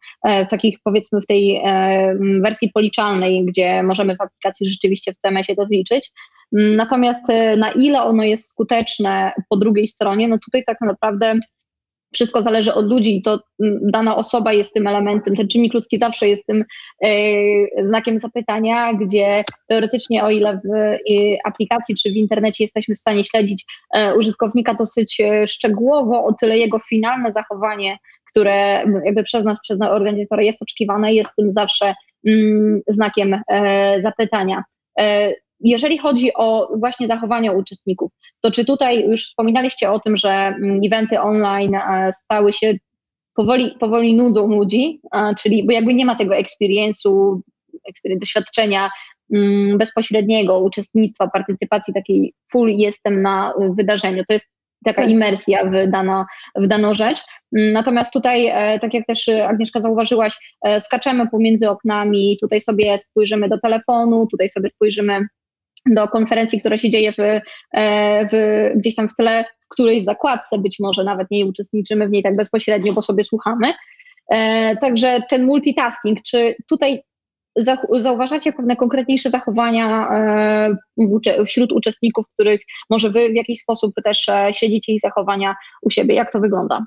[0.50, 1.62] takich powiedzmy w tej
[2.40, 6.12] wersji policzalnej, gdzie możemy w aplikacji rzeczywiście w CMS-ie to zliczyć.
[6.52, 11.38] Natomiast e, na ile ono jest skuteczne po drugiej stronie, no tutaj tak naprawdę
[12.14, 13.40] wszystko zależy od ludzi i to
[13.82, 16.64] dana osoba jest tym elementem, ten czynnik ludzki zawsze jest tym
[17.04, 17.08] e,
[17.86, 20.98] znakiem zapytania, gdzie teoretycznie o ile w e,
[21.44, 26.58] aplikacji czy w internecie jesteśmy w stanie śledzić e, użytkownika dosyć e, szczegółowo, o tyle
[26.58, 27.98] jego finalne zachowanie,
[28.30, 31.94] które jakby przez nas, przez organizatora jest oczekiwane, jest tym zawsze
[32.26, 33.40] mm, znakiem
[34.00, 34.62] zapytania
[35.64, 40.80] jeżeli chodzi o właśnie zachowania uczestników, to czy tutaj już wspominaliście o tym, że mm,
[40.86, 42.74] eventy online e, stały się
[43.34, 45.00] powoli, powoli nudą ludzi,
[45.38, 47.38] czyli bo jakby nie ma tego experience'u,
[48.20, 48.90] doświadczenia
[49.34, 54.24] mm, bezpośredniego uczestnictwa, partycypacji takiej full jestem na wydarzeniu.
[54.28, 54.50] To jest
[54.84, 55.10] taka tak.
[55.10, 57.18] imersja w, dano, w daną rzecz.
[57.56, 62.98] Mm, natomiast tutaj, e, tak jak też Agnieszka zauważyłaś, e, skaczemy pomiędzy oknami, tutaj sobie
[62.98, 65.26] spojrzymy do telefonu, tutaj sobie spojrzymy
[65.86, 67.40] do konferencji, która się dzieje w, e,
[68.32, 72.22] w, gdzieś tam w tle, w którejś zakładce, być może nawet nie uczestniczymy w niej
[72.22, 73.74] tak bezpośrednio, bo sobie słuchamy.
[74.30, 77.02] E, także ten multitasking, czy tutaj
[77.98, 84.92] zauważacie pewne konkretniejsze zachowania e, wśród uczestników, których może wy w jakiś sposób też śledzicie
[84.92, 86.14] ich zachowania u siebie?
[86.14, 86.86] Jak to wygląda?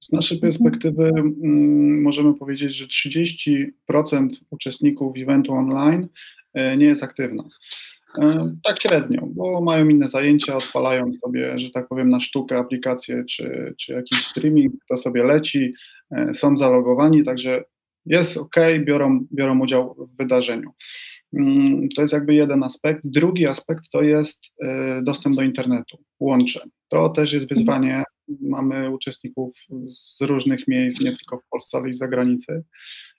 [0.00, 6.08] Z naszej perspektywy mm, możemy powiedzieć, że 30% uczestników eventu online
[6.54, 7.44] nie jest aktywna.
[8.18, 13.24] E, tak średnio, bo mają inne zajęcia, odpalają sobie, że tak powiem, na sztukę aplikację
[13.24, 15.72] czy, czy jakiś streaming, to sobie leci,
[16.10, 17.64] e, są zalogowani, także
[18.06, 20.70] jest ok, biorą, biorą udział w wydarzeniu.
[21.38, 23.02] Mm, to jest jakby jeden aspekt.
[23.04, 24.44] Drugi aspekt to jest
[25.02, 26.60] dostęp do internetu, łącze.
[26.88, 28.04] To też jest wyzwanie.
[28.40, 29.58] Mamy uczestników
[29.96, 32.62] z różnych miejsc, nie tylko w Polsce, ale i za granicą.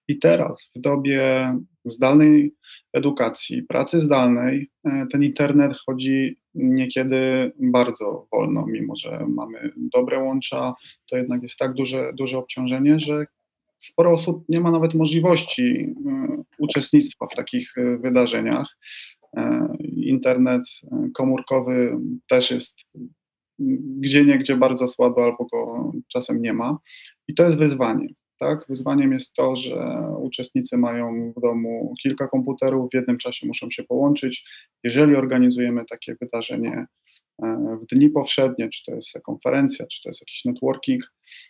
[0.08, 1.52] I teraz, w dobie
[1.86, 2.56] zdalnej
[2.94, 10.74] edukacji, pracy zdalnej, e, ten internet chodzi niekiedy bardzo wolno, mimo że mamy dobre łącza,
[11.10, 13.26] to jednak jest tak duże, duże obciążenie, że
[13.78, 18.78] sporo osób nie ma nawet możliwości e, uczestnictwa w takich e, wydarzeniach.
[19.96, 20.62] Internet
[21.14, 21.98] komórkowy
[22.30, 22.80] też jest
[24.00, 26.78] gdzie niegdzie bardzo słabo albo go czasem nie ma.
[27.28, 28.08] I to jest wyzwanie.
[28.40, 28.66] Tak?
[28.70, 33.84] Wyzwaniem jest to, że uczestnicy mają w domu kilka komputerów, w jednym czasie muszą się
[33.84, 34.50] połączyć.
[34.84, 36.86] Jeżeli organizujemy takie wydarzenie
[37.44, 41.04] e, w dni powszednie, czy to jest konferencja, czy to jest jakiś networking,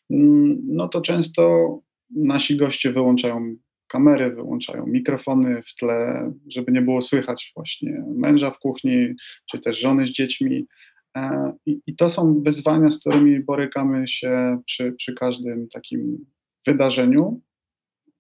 [0.10, 1.70] mm, no to często
[2.15, 3.56] nasi goście wyłączają
[3.88, 9.08] kamery, wyłączają mikrofony w tle, żeby nie było słychać właśnie męża w kuchni,
[9.52, 10.65] czy też żony z dziećmi.
[11.15, 16.25] E, I, i to są wyzwania, z którymi borykamy się przy, przy każdym takim
[16.65, 17.41] wydarzeniu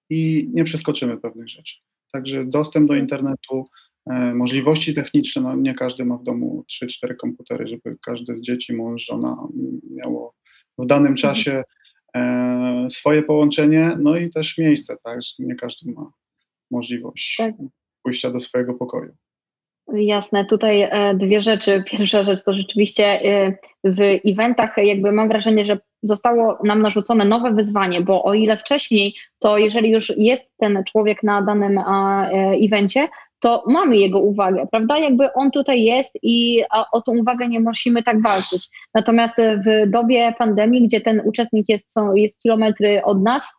[0.09, 1.75] i nie przeskoczymy pewnych rzeczy.
[2.11, 3.65] Także dostęp do internetu,
[4.05, 8.73] e, możliwości techniczne, no nie każdy ma w domu 3-4 komputery, żeby każde z dzieci,
[8.73, 9.47] mąż, żona
[9.91, 10.33] miało
[10.77, 11.17] w danym mhm.
[11.17, 11.63] czasie
[12.15, 16.11] e, swoje połączenie, no i też miejsce, tak, nie każdy ma
[16.71, 17.55] możliwość tak.
[18.03, 19.15] pójścia do swojego pokoju.
[19.93, 21.83] Jasne, tutaj e, dwie rzeczy.
[21.87, 27.53] Pierwsza rzecz to rzeczywiście e, w eventach jakby mam wrażenie, że zostało nam narzucone nowe
[27.53, 31.83] wyzwanie, bo o ile wcześniej, to jeżeli już jest ten człowiek na danym e,
[32.65, 33.07] evencie,
[33.39, 34.97] to mamy jego uwagę, prawda?
[34.99, 38.69] Jakby on tutaj jest i o tą uwagę nie musimy tak walczyć.
[38.93, 43.55] Natomiast w dobie pandemii, gdzie ten uczestnik jest, są, jest kilometry od nas,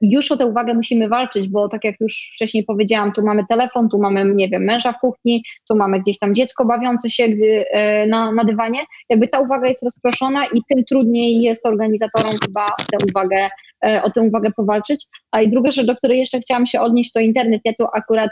[0.00, 3.88] już o tę uwagę musimy walczyć, bo tak jak już wcześniej powiedziałam, tu mamy telefon,
[3.88, 7.64] tu mamy, nie wiem, męża w kuchni, tu mamy gdzieś tam dziecko bawiące się gdy,
[7.70, 8.84] e, na, na dywanie.
[9.08, 13.48] Jakby ta uwaga jest rozproszona i tym trudniej jest organizatorom chyba tę uwagę,
[13.86, 15.06] e, o tę uwagę powalczyć.
[15.30, 17.60] A i druga rzecz, do której jeszcze chciałam się odnieść, to internet.
[17.64, 18.30] Ja tu akurat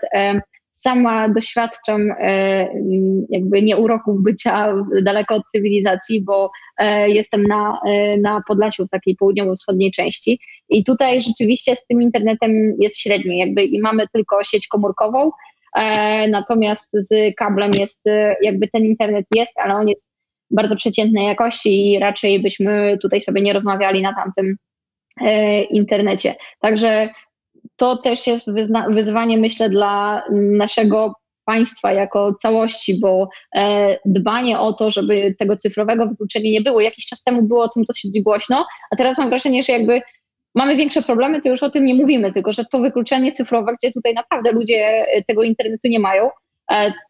[0.76, 2.68] sama doświadczam e,
[3.28, 8.90] jakby nie uroków bycia daleko od cywilizacji, bo e, jestem na, e, na Podlasiu w
[8.90, 14.44] takiej południowo-wschodniej części i tutaj rzeczywiście z tym internetem jest średnio, jakby i mamy tylko
[14.44, 15.30] sieć komórkową,
[16.28, 18.04] natomiast z kablem jest,
[18.42, 20.08] jakby ten internet jest, ale on jest
[20.50, 24.56] bardzo przeciętnej jakości i raczej byśmy tutaj sobie nie rozmawiali na tamtym
[25.70, 26.34] internecie.
[26.60, 27.08] Także
[27.76, 28.50] to też jest
[28.90, 31.12] wyzwanie, myślę, dla naszego
[31.44, 36.80] państwa jako całości, bo e, dbanie o to, żeby tego cyfrowego wykluczenia nie było.
[36.80, 40.00] Jakiś czas temu było o tym dosyć głośno, a teraz mam wrażenie, że jakby
[40.54, 43.92] mamy większe problemy, to już o tym nie mówimy, tylko że to wykluczenie cyfrowe, gdzie
[43.92, 46.30] tutaj naprawdę ludzie tego internetu nie mają, e,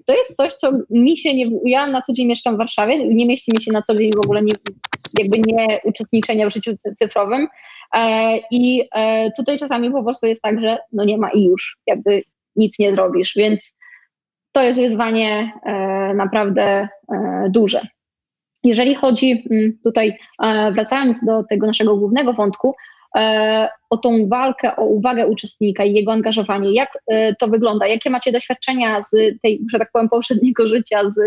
[0.07, 1.47] to jest coś, co mi się nie.
[1.65, 4.25] Ja na co dzień mieszkam w Warszawie, nie mieści mi się na co dzień w
[4.25, 4.53] ogóle nie,
[5.19, 7.47] jakby nie uczestniczenia w życiu cyfrowym.
[7.95, 11.79] E, I e, tutaj czasami po prostu jest tak, że no nie ma i już,
[11.87, 12.23] jakby
[12.57, 13.77] nic nie zrobisz, więc
[14.53, 15.75] to jest wyzwanie e,
[16.15, 16.89] naprawdę
[17.51, 17.87] duże.
[18.65, 20.19] Jeżeli chodzi mm, tutaj,
[20.73, 22.75] wracając do tego naszego głównego wątku,
[23.91, 26.75] o tą walkę, o uwagę uczestnika i jego angażowanie.
[26.75, 26.89] Jak
[27.39, 27.87] to wygląda?
[27.87, 29.11] Jakie macie doświadczenia z
[29.43, 31.19] tej, że tak powiem, poprzedniego życia, z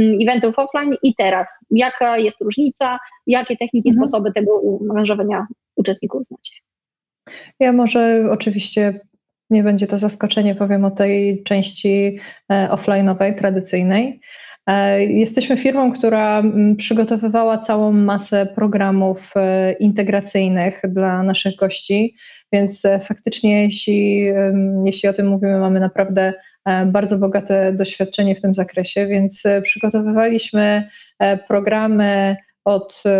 [0.00, 1.64] mm, eventów offline i teraz?
[1.70, 2.98] Jaka jest różnica?
[3.26, 4.08] Jakie techniki, mhm.
[4.08, 6.52] sposoby tego angażowania uczestników znacie?
[7.60, 9.00] Ja może oczywiście
[9.50, 12.20] nie będzie to zaskoczenie, powiem o tej części
[12.52, 14.20] e, offline'owej, tradycyjnej.
[14.70, 16.42] E, jesteśmy firmą, która
[16.76, 22.16] przygotowywała całą masę programów e, integracyjnych dla naszych gości,
[22.52, 24.26] więc faktycznie, jeśli,
[24.84, 26.32] jeśli o tym mówimy, mamy naprawdę
[26.86, 30.88] bardzo bogate doświadczenie w tym zakresie, więc przygotowywaliśmy
[31.48, 32.36] programy
[32.70, 33.10] od y,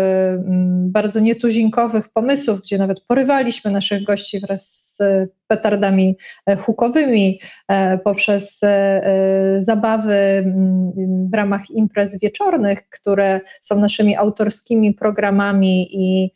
[0.85, 4.99] bardzo nietuzinkowych pomysłów, gdzie nawet porywaliśmy naszych gości wraz z
[5.47, 10.45] petardami e, hukowymi, e, poprzez e, zabawy
[11.31, 16.31] w ramach imprez wieczornych, które są naszymi autorskimi programami i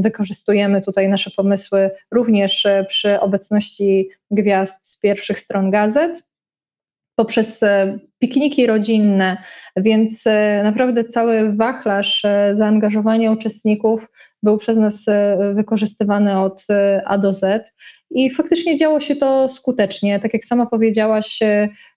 [0.00, 6.22] wykorzystujemy tutaj nasze pomysły również przy obecności gwiazd z pierwszych stron gazet
[7.16, 9.36] poprzez e, pikniki rodzinne,
[9.76, 14.08] więc e, naprawdę cały wachlarz e, zaangażowania uczestników
[14.42, 15.06] był przez nas
[15.54, 16.66] wykorzystywany od
[17.04, 17.72] A do Z
[18.10, 20.20] i faktycznie działo się to skutecznie.
[20.20, 21.40] Tak jak sama powiedziałaś,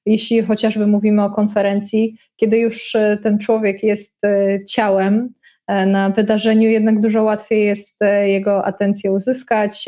[0.06, 4.22] jeśli chociażby mówimy o konferencji, kiedy już ten człowiek jest
[4.68, 5.34] ciałem,
[5.68, 9.86] na wydarzeniu jednak dużo łatwiej jest jego atencję uzyskać,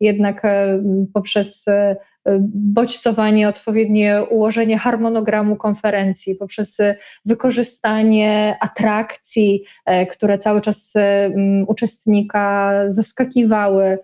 [0.00, 0.42] jednak
[1.14, 1.66] poprzez
[2.54, 6.78] bodźcowanie, odpowiednie ułożenie harmonogramu konferencji, poprzez
[7.24, 9.64] wykorzystanie atrakcji,
[10.10, 10.94] które cały czas
[11.66, 13.98] uczestnika zaskakiwały,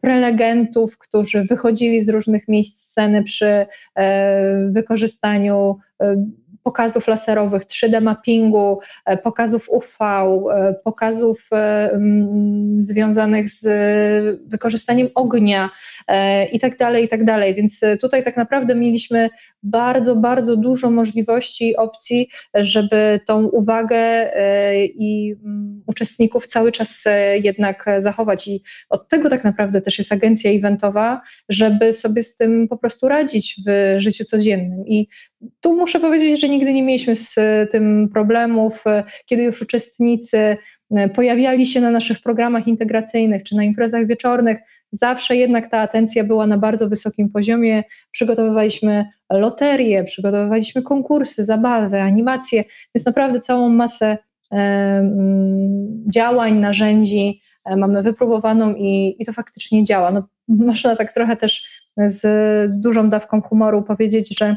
[0.00, 3.66] prelegentów, którzy wychodzili z różnych miejsc sceny przy
[4.70, 5.76] wykorzystaniu
[6.66, 12.00] pokazów laserowych, 3D mappingu, e, pokazów UV, e, pokazów e,
[12.78, 13.66] związanych z
[14.48, 15.70] wykorzystaniem ognia
[16.52, 17.54] i tak dalej, i tak dalej.
[17.54, 19.30] Więc tutaj tak naprawdę mieliśmy
[19.70, 24.30] bardzo, bardzo dużo możliwości i opcji, żeby tą uwagę
[24.86, 25.34] i
[25.86, 27.04] uczestników cały czas
[27.42, 28.48] jednak zachować.
[28.48, 33.08] I od tego tak naprawdę też jest agencja eventowa, żeby sobie z tym po prostu
[33.08, 34.86] radzić w życiu codziennym.
[34.86, 35.08] I
[35.60, 37.34] tu muszę powiedzieć, że nigdy nie mieliśmy z
[37.70, 38.84] tym problemów,
[39.26, 40.56] kiedy już uczestnicy
[41.14, 44.58] pojawiali się na naszych programach integracyjnych czy na imprezach wieczornych,
[44.92, 47.84] zawsze jednak ta atencja była na bardzo wysokim poziomie.
[48.10, 54.18] Przygotowywaliśmy loterie, przygotowywaliśmy konkursy, zabawy, animacje, więc naprawdę całą masę
[56.12, 60.10] działań, narzędzi e, mamy wypróbowaną i, i to faktycznie działa.
[60.10, 62.22] No, można tak trochę też z
[62.80, 64.56] dużą dawką humoru powiedzieć, że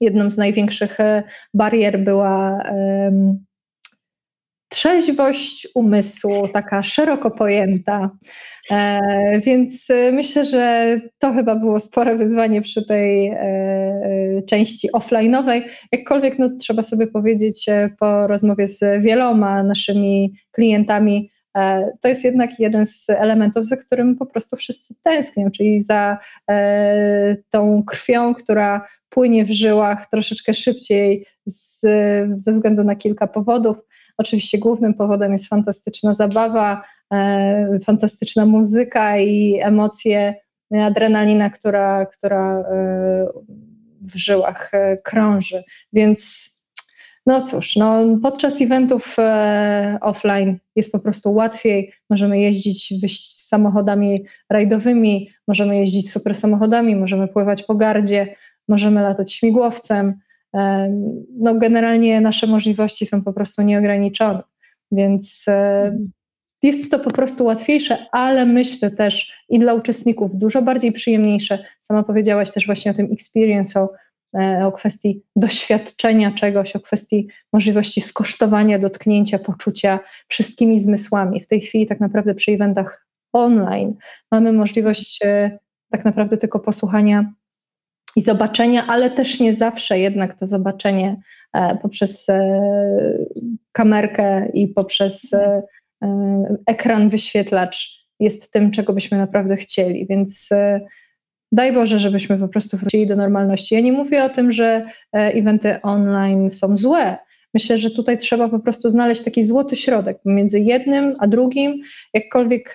[0.00, 1.22] jedną z największych e,
[1.54, 2.62] barier była
[4.68, 8.10] trzeźwość umysłu, taka szeroko pojęta.
[8.70, 9.00] E,
[9.40, 15.62] więc myślę, że to chyba było spore wyzwanie przy tej e, części offline'owej.
[15.92, 17.66] Jakkolwiek no, trzeba sobie powiedzieć
[17.98, 21.30] po rozmowie z wieloma naszymi klientami,
[22.00, 26.18] to jest jednak jeden z elementów, za którym po prostu wszyscy tęsknią, czyli za
[27.50, 31.80] tą krwią, która płynie w żyłach troszeczkę szybciej z,
[32.36, 33.76] ze względu na kilka powodów.
[34.18, 40.34] Oczywiście głównym powodem jest fantastyczna zabawa, e, fantastyczna muzyka i emocje,
[40.70, 43.26] adrenalina, która, która e,
[44.00, 45.64] w żyłach e, krąży.
[45.92, 46.50] Więc
[47.26, 51.92] no cóż, no, podczas eventów e, offline jest po prostu łatwiej.
[52.10, 52.94] Możemy jeździć
[53.48, 58.36] samochodami rajdowymi, możemy jeździć super samochodami, możemy pływać po gardzie,
[58.68, 60.20] możemy latać śmigłowcem.
[60.56, 60.88] E,
[61.38, 64.42] no, generalnie nasze możliwości są po prostu nieograniczone,
[64.92, 65.98] więc e,
[66.62, 71.64] jest to po prostu łatwiejsze, ale myślę też i dla uczestników dużo bardziej przyjemniejsze.
[71.82, 73.88] Sama powiedziałaś też właśnie o tym experience, o,
[74.38, 81.40] e, o kwestii doświadczenia czegoś, o kwestii możliwości skosztowania, dotknięcia, poczucia wszystkimi zmysłami.
[81.40, 83.94] W tej chwili tak naprawdę przy eventach online
[84.32, 85.20] mamy możliwość
[85.90, 87.32] tak naprawdę tylko posłuchania
[88.16, 91.16] i zobaczenia, ale też nie zawsze jednak to zobaczenie
[91.52, 92.60] e, poprzez e,
[93.72, 95.62] kamerkę i poprzez e,
[96.66, 100.06] ekran wyświetlacz jest tym, czego byśmy naprawdę chcieli.
[100.06, 100.50] Więc
[101.52, 103.74] daj Boże, żebyśmy po prostu wrócili do normalności.
[103.74, 107.16] Ja nie mówię o tym, że eventy online są złe.
[107.54, 111.82] Myślę, że tutaj trzeba po prostu znaleźć taki złoty środek między jednym a drugim.
[112.14, 112.74] Jakkolwiek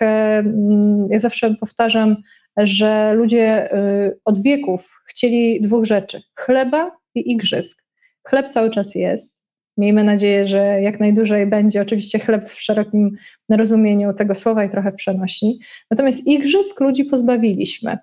[1.10, 2.16] ja zawsze powtarzam,
[2.56, 7.84] że ludzie y, od wieków chcieli dwóch rzeczy: chleba i igrzysk.
[8.28, 9.42] Chleb cały czas jest.
[9.76, 11.82] Miejmy nadzieję, że jak najdłużej będzie.
[11.82, 13.16] Oczywiście chleb w szerokim
[13.50, 15.60] rozumieniu tego słowa i trochę w przenośni.
[15.90, 17.98] Natomiast igrzysk ludzi pozbawiliśmy.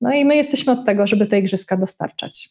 [0.00, 2.48] No i my jesteśmy od tego, żeby te igrzyska dostarczać.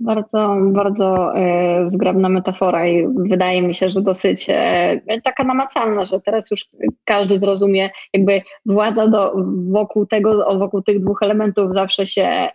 [0.00, 6.20] Bardzo, bardzo e, zgrabna metafora i wydaje mi się, że dosyć e, taka namacalna, że
[6.20, 6.66] teraz już
[7.04, 9.34] każdy zrozumie, jakby władza do,
[9.70, 12.50] wokół tego, wokół tych dwóch elementów zawsze się e,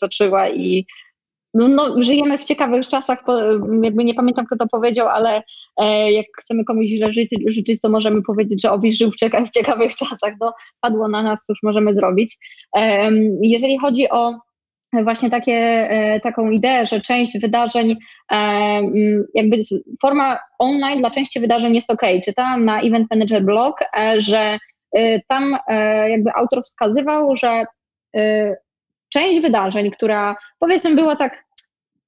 [0.00, 0.86] toczyła i
[1.54, 3.24] no, no, żyjemy w ciekawych czasach,
[3.82, 5.42] jakby nie pamiętam kto to powiedział, ale
[6.10, 9.10] jak chcemy komuś źle życzyć, życzyć, to możemy powiedzieć, że obyś żył
[9.46, 10.34] w ciekawych czasach.
[10.40, 12.38] No, padło na nas, cóż możemy zrobić.
[13.42, 14.34] Jeżeli chodzi o
[14.92, 15.56] właśnie takie,
[15.90, 17.96] e, taką ideę, że część wydarzeń,
[18.32, 18.36] e,
[19.34, 19.56] jakby
[20.02, 22.02] forma online dla części wydarzeń jest ok.
[22.24, 24.58] Czytałam na Event Manager blog, e, że
[25.28, 25.56] tam
[26.08, 27.64] jakby autor wskazywał, że
[29.08, 31.44] część wydarzeń, która powiedzmy była tak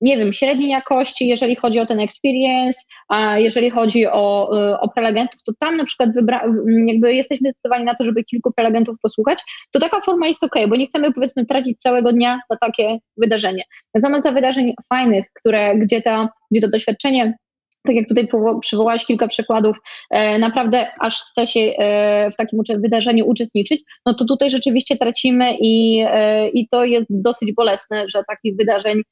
[0.00, 5.42] nie wiem, średniej jakości, jeżeli chodzi o ten experience, a jeżeli chodzi o, o prelegentów,
[5.42, 6.54] to tam na przykład wybra-
[6.86, 9.38] jakby jesteśmy zdecydowani na to, żeby kilku prelegentów posłuchać,
[9.70, 13.62] to taka forma jest ok, bo nie chcemy powiedzmy tracić całego dnia na takie wydarzenie.
[13.94, 17.34] Natomiast dla wydarzeń fajnych, które, gdzie, ta, gdzie to doświadczenie
[17.86, 18.28] tak jak tutaj
[18.60, 19.76] przywołałaś kilka przykładów,
[20.10, 25.56] e, naprawdę aż chce się e, w takim wydarzeniu uczestniczyć, no to tutaj rzeczywiście tracimy
[25.60, 29.02] i, e, i to jest dosyć bolesne, że takich wydarzeń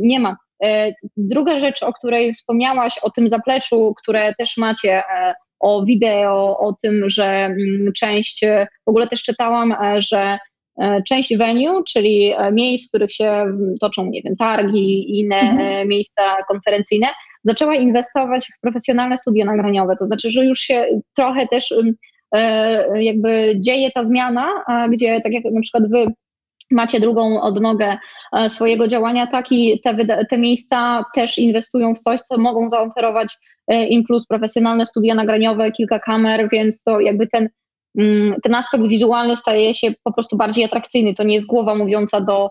[0.00, 0.36] nie ma.
[0.62, 6.58] E, druga rzecz, o której wspomniałaś, o tym zapleczu, które też macie, e, o wideo,
[6.58, 8.44] o tym, że mm, część,
[8.86, 10.38] w ogóle też czytałam, e, że
[11.08, 13.44] część venue, czyli miejsc, w których się
[13.80, 15.88] toczą, nie wiem, targi i inne mhm.
[15.88, 17.06] miejsca konferencyjne,
[17.44, 19.96] zaczęła inwestować w profesjonalne studia nagraniowe.
[19.96, 21.74] To znaczy, że już się trochę też
[22.94, 24.48] jakby dzieje ta zmiana,
[24.90, 26.06] gdzie tak jak na przykład wy
[26.72, 27.98] macie drugą odnogę
[28.32, 33.38] e, swojego działania, tak i te, te miejsca też inwestują w coś, co mogą zaoferować
[33.68, 37.48] e, im plus profesjonalne studia nagraniowe, kilka kamer, więc to jakby ten,
[37.98, 41.14] mm, ten aspekt wizualny staje się po prostu bardziej atrakcyjny.
[41.14, 42.50] To nie jest głowa mówiąca do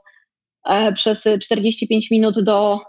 [0.70, 2.80] e, przez 45 minut do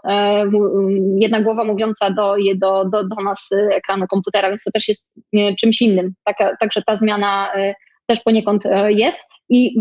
[1.19, 5.11] jedna głowa mówiąca do, do, do, do nas ekranu komputera, więc to też jest
[5.59, 6.13] czymś innym.
[6.59, 7.51] Także ta zmiana
[8.07, 9.32] też poniekąd jest.
[9.49, 9.79] I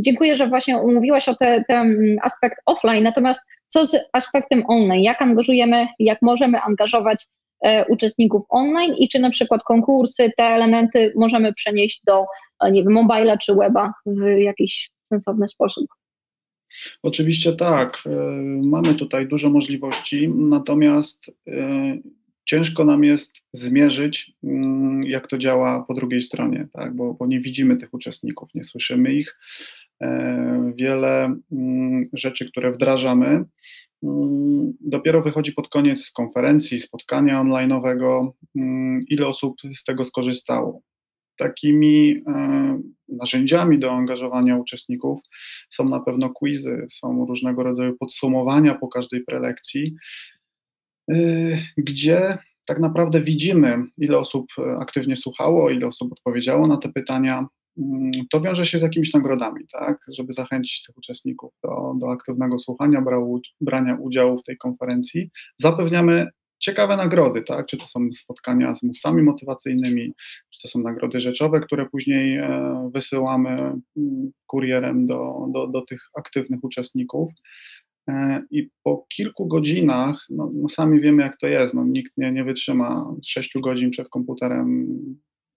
[0.00, 1.34] dziękuję, że właśnie mówiłaś o
[1.68, 5.02] ten aspekt offline, natomiast co z aspektem online?
[5.02, 7.26] Jak angażujemy, jak możemy angażować
[7.64, 12.24] e, uczestników online i czy na przykład konkursy, te elementy możemy przenieść do,
[12.64, 15.86] e, nie wiem, mobila czy weba w jakiś sensowny sposób?
[17.02, 18.02] Oczywiście tak.
[18.06, 18.10] E,
[18.62, 21.30] mamy tutaj dużo możliwości, natomiast
[22.44, 26.96] ciężko nam jest zmierzyć, mm, jak to działa po drugiej stronie, tak?
[26.96, 29.38] bo, bo nie widzimy tych uczestników, nie słyszymy ich.
[30.02, 33.44] E, wiele mm, rzeczy, które wdrażamy,
[34.02, 38.30] mm, dopiero wychodzi pod koniec konferencji, spotkania online'owego,
[39.08, 40.80] ile osób z tego skorzystało.
[41.36, 45.20] Takimi e, narzędziami do angażowania uczestników
[45.70, 49.94] są na pewno quizy, są różnego rodzaju podsumowania po każdej prelekcji,
[51.76, 57.46] gdzie tak naprawdę widzimy, ile osób e, aktywnie słuchało, ile osób odpowiedziało na te pytania.
[57.78, 62.58] Mm, to wiąże się z jakimiś nagrodami, tak, żeby zachęcić tych uczestników do, do aktywnego
[62.58, 65.30] słuchania, brał, brania udziału w tej konferencji.
[65.56, 66.26] Zapewniamy
[66.58, 67.66] ciekawe nagrody, tak?
[67.66, 70.12] Czy to są spotkania z mówcami motywacyjnymi,
[70.50, 76.00] czy to są nagrody rzeczowe, które później e, wysyłamy mm, kurierem do, do, do tych
[76.18, 77.32] aktywnych uczestników.
[78.50, 82.44] I po kilku godzinach, no, no, sami wiemy jak to jest, no, nikt nie, nie
[82.44, 84.86] wytrzyma 6 godzin przed komputerem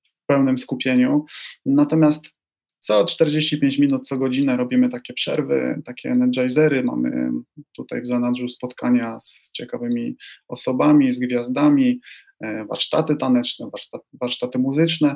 [0.04, 1.26] w pełnym skupieniu.
[1.66, 2.38] Natomiast
[2.80, 6.84] co 45 minut, co godzinę robimy takie przerwy, takie energizery.
[6.84, 7.32] Mamy
[7.76, 10.16] tutaj w zanadrzu spotkania z ciekawymi
[10.48, 12.02] osobami, z gwiazdami,
[12.44, 15.16] e, warsztaty taneczne, warsztaty, warsztaty muzyczne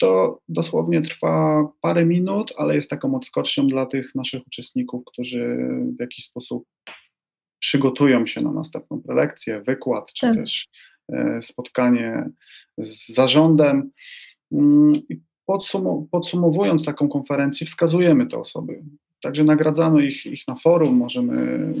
[0.00, 5.58] to dosłownie trwa parę minut, ale jest taką odskocznią dla tych naszych uczestników, którzy
[5.98, 6.64] w jakiś sposób
[7.58, 10.36] przygotują się na następną prelekcję, wykład, czy tak.
[10.36, 10.68] też
[11.12, 12.30] e, spotkanie
[12.78, 13.90] z zarządem.
[14.52, 15.20] Mm, I
[16.10, 18.82] podsumowując taką konferencję, wskazujemy te osoby.
[19.22, 21.72] Także nagradzamy ich, ich na forum, możemy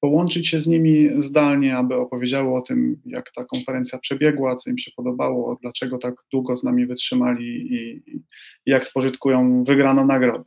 [0.00, 4.78] połączyć się z nimi zdalnie, aby opowiedziały o tym, jak ta konferencja przebiegła, co im
[4.78, 8.22] się podobało, dlaczego tak długo z nami wytrzymali i, i
[8.66, 10.44] jak spożytkują wygraną nagrodę.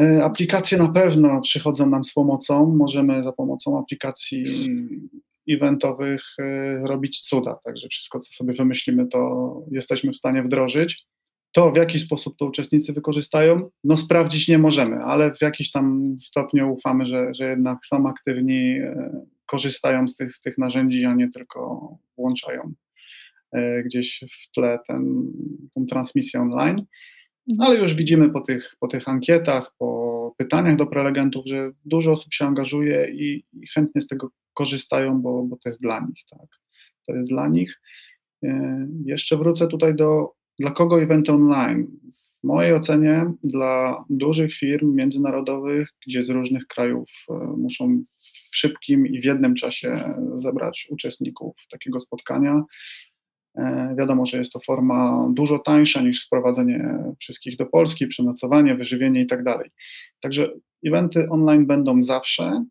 [0.00, 2.66] E, aplikacje na pewno przychodzą nam z pomocą.
[2.76, 4.44] Możemy za pomocą aplikacji
[5.48, 7.58] eventowych e, robić cuda.
[7.64, 11.06] Także wszystko, co sobie wymyślimy, to jesteśmy w stanie wdrożyć.
[11.52, 16.16] To, w jaki sposób to uczestnicy wykorzystają, no sprawdzić nie możemy, ale w jakiś tam
[16.18, 21.14] stopniu ufamy, że, że jednak są aktywni, e, korzystają z tych, z tych narzędzi, a
[21.14, 22.72] nie tylko włączają
[23.52, 25.32] e, gdzieś w tle ten,
[25.74, 26.86] tę transmisję online.
[27.52, 27.70] Mhm.
[27.70, 32.34] Ale już widzimy po tych, po tych ankietach, po pytaniach do prelegentów, że dużo osób
[32.34, 36.24] się angażuje i, i chętnie z tego korzystają, bo, bo to jest dla nich.
[36.30, 36.48] Tak?
[37.06, 37.80] To jest dla nich.
[38.44, 41.86] E, jeszcze wrócę tutaj do dla kogo eventy online?
[42.40, 48.02] W mojej ocenie dla dużych firm międzynarodowych, gdzie z różnych krajów e, muszą
[48.50, 52.62] w szybkim i w jednym czasie zebrać uczestników takiego spotkania.
[53.58, 59.20] E, wiadomo, że jest to forma dużo tańsza niż sprowadzenie wszystkich do Polski, przenocowanie, wyżywienie
[59.20, 59.44] i tak.
[60.20, 60.52] Także
[60.86, 62.64] eventy online będą zawsze,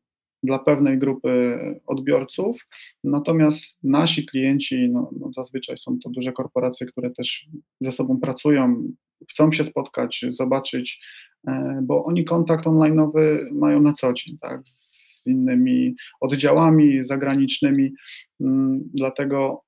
[0.43, 2.67] dla pewnej grupy odbiorców,
[3.03, 7.47] natomiast nasi klienci, no, no zazwyczaj są to duże korporacje, które też
[7.79, 8.91] ze sobą pracują,
[9.31, 11.05] chcą się spotkać, zobaczyć,
[11.47, 17.93] e, bo oni kontakt online'owy mają na co dzień, tak, z innymi oddziałami zagranicznymi,
[18.41, 19.63] mm, dlatego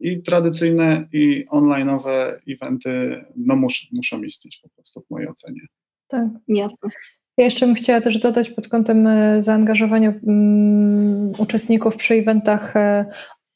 [0.00, 5.60] i tradycyjne, i online'owe eventy no muszą, muszą istnieć po prostu w mojej ocenie.
[6.08, 6.90] Tak, jasne.
[7.36, 13.04] Ja jeszcze bym chciała też dodać pod kątem e, zaangażowania um, uczestników przy eventach e,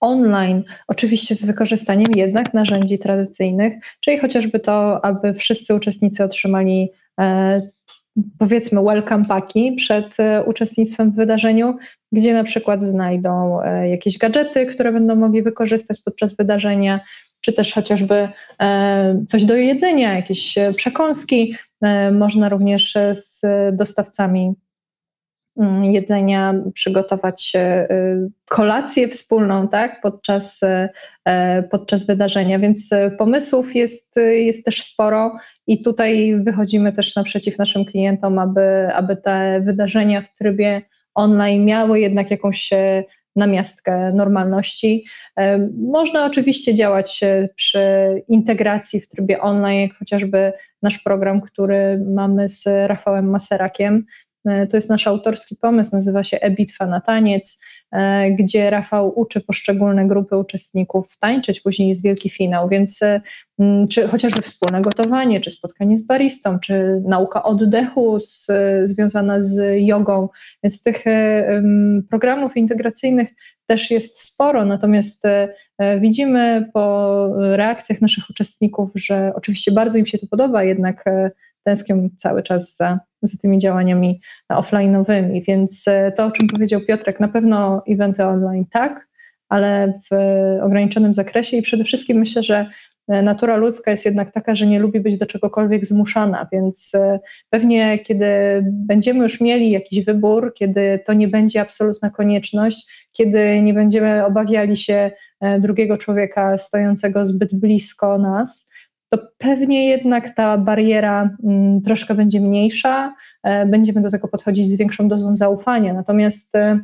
[0.00, 7.60] online, oczywiście z wykorzystaniem jednak narzędzi tradycyjnych, czyli chociażby to, aby wszyscy uczestnicy otrzymali e,
[8.38, 10.16] powiedzmy welcome paki przed
[10.46, 11.76] uczestnictwem w wydarzeniu,
[12.12, 13.60] gdzie na przykład znajdą
[13.90, 17.00] jakieś gadżety, które będą mogli wykorzystać podczas wydarzenia,
[17.46, 18.28] czy też chociażby
[19.28, 21.54] coś do jedzenia, jakieś przekąski.
[22.12, 23.42] Można również z
[23.72, 24.54] dostawcami
[25.60, 27.52] mm, jedzenia przygotować
[28.48, 30.60] kolację wspólną, tak, podczas,
[31.70, 35.36] podczas wydarzenia, więc pomysłów jest, jest też sporo
[35.66, 40.82] i tutaj wychodzimy też naprzeciw naszym klientom, aby, aby te wydarzenia w trybie
[41.14, 42.70] online miały jednak jakąś
[43.36, 45.04] e, namiastkę normalności.
[45.36, 47.80] E, można oczywiście działać e, przy
[48.28, 54.04] integracji w trybie online, jak chociażby nasz program, który mamy z Rafałem Maserakiem.
[54.70, 57.60] To jest nasz autorski pomysł, nazywa się e-bitwa na taniec.
[57.92, 63.20] E, gdzie Rafał uczy poszczególne grupy uczestników tańczyć, później jest wielki finał, więc e,
[63.90, 68.46] czy chociażby wspólne gotowanie, czy spotkanie z baristą, czy nauka oddechu z,
[68.84, 70.28] związana z jogą,
[70.62, 71.62] więc tych e,
[72.10, 73.28] programów integracyjnych
[73.66, 75.24] też jest sporo, natomiast
[76.00, 81.04] widzimy po reakcjach naszych uczestników, że oczywiście bardzo im się to podoba, jednak
[81.66, 84.20] tęsknią cały czas za, za tymi działaniami
[84.52, 89.08] offline'owymi, więc e, to, o czym powiedział Piotrek, na pewno eventy online tak,
[89.48, 90.16] ale w
[90.62, 92.66] ograniczonym zakresie i przede wszystkim myślę, że
[93.08, 97.20] e, natura ludzka jest jednak taka, że nie lubi być do czegokolwiek zmuszana, więc e,
[97.50, 98.26] pewnie kiedy
[98.62, 104.76] będziemy już mieli jakiś wybór, kiedy to nie będzie absolutna konieczność, kiedy nie będziemy obawiali
[104.76, 105.10] się
[105.60, 108.70] drugiego człowieka stojącego zbyt blisko nas,
[109.16, 114.76] to pewnie jednak ta bariera mm, troszkę będzie mniejsza, e, będziemy do tego podchodzić z
[114.76, 115.94] większą dozą zaufania.
[115.94, 116.80] Natomiast e,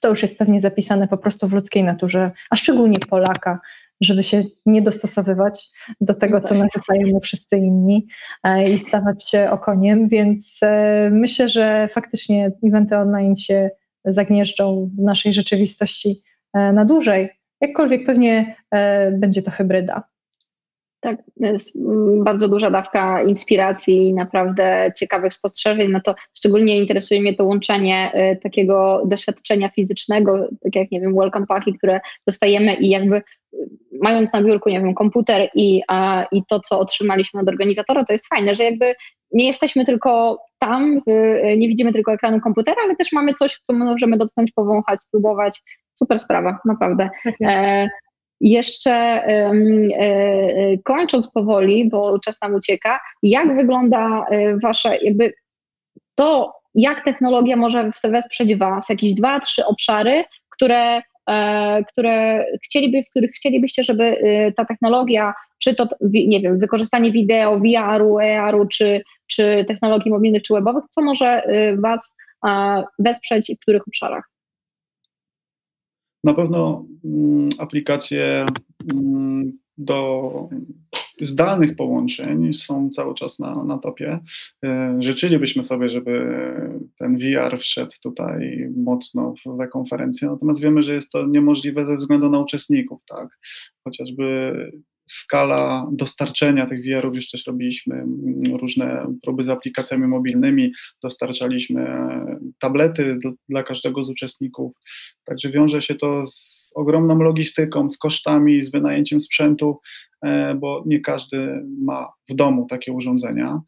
[0.00, 3.60] to już jest pewnie zapisane po prostu w ludzkiej naturze, a szczególnie Polaka,
[4.00, 5.66] żeby się nie dostosowywać
[6.00, 6.58] do tego, co tak.
[6.58, 8.06] narzucają mu wszyscy inni
[8.44, 10.60] e, i stawać się okoniem, więc
[11.10, 13.70] myślę, że faktycznie eventy online się
[14.04, 16.22] zagnieżdżą w naszej rzeczywistości
[16.54, 17.30] na dłużej.
[17.60, 18.56] Jakkolwiek pewnie
[19.12, 20.04] będzie to hybryda.
[21.00, 25.90] Tak, jest mm, bardzo duża dawka inspiracji i naprawdę ciekawych spostrzeżeń.
[25.90, 31.14] No to szczególnie interesuje mnie to łączenie y, takiego doświadczenia fizycznego, tak jak, nie wiem,
[31.14, 33.22] welcome packi, które dostajemy i jakby y,
[34.02, 38.12] mając na biurku, nie wiem, komputer i, a, i to, co otrzymaliśmy od organizatora, to
[38.12, 38.94] jest fajne, że jakby
[39.32, 43.72] nie jesteśmy tylko tam, y, nie widzimy tylko ekranu komputera, ale też mamy coś, co
[43.72, 45.62] możemy dotknąć, powąchać, spróbować.
[45.94, 47.10] Super sprawa, naprawdę.
[47.24, 47.88] Tak e,
[48.40, 49.52] jeszcze e,
[49.98, 55.32] e, kończąc powoli, bo czas nam ucieka, jak wygląda e, wasze jakby
[56.14, 61.02] to, jak technologia może wesprzeć was, jakieś dwa, trzy obszary, które,
[61.88, 64.16] które chcieliby, w których chcielibyście, żeby
[64.56, 70.54] ta technologia, czy to, nie wiem, wykorzystanie wideo, VR-u, ER-u, czy, czy technologii mobilnych, czy
[70.54, 71.42] webowych, co może
[71.78, 72.16] was
[72.98, 74.37] wesprzeć i w których obszarach?
[76.28, 78.46] Na pewno mm, aplikacje
[78.92, 80.32] mm, do
[81.20, 84.18] zdalnych połączeń są cały czas na, na topie.
[84.64, 86.26] E, życzylibyśmy sobie, żeby
[86.98, 92.30] ten VR wszedł tutaj mocno w e-konferencję, natomiast wiemy, że jest to niemożliwe ze względu
[92.30, 93.38] na uczestników, tak?
[93.84, 94.52] Chociażby
[95.08, 101.86] skala dostarczenia tych VR-ów, już też robiliśmy mm, różne próby z aplikacjami mobilnymi, dostarczaliśmy
[102.58, 104.72] tablety dla każdego z uczestników,
[105.24, 109.80] także wiąże się to z ogromną logistyką, z kosztami, z wynajęciem sprzętu,
[110.24, 113.60] e, bo nie każdy ma w domu takie urządzenia.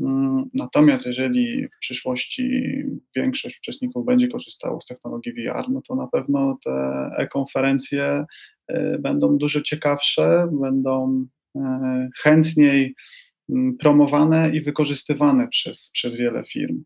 [0.00, 2.62] Mm, natomiast jeżeli w przyszłości
[3.16, 6.70] większość uczestników będzie korzystało z technologii VR, no to na pewno te
[7.16, 8.24] e-konferencje
[8.68, 11.26] e, będą dużo ciekawsze, będą
[11.56, 12.94] e, chętniej
[13.50, 16.82] mm, promowane i wykorzystywane przez, przez wiele firm.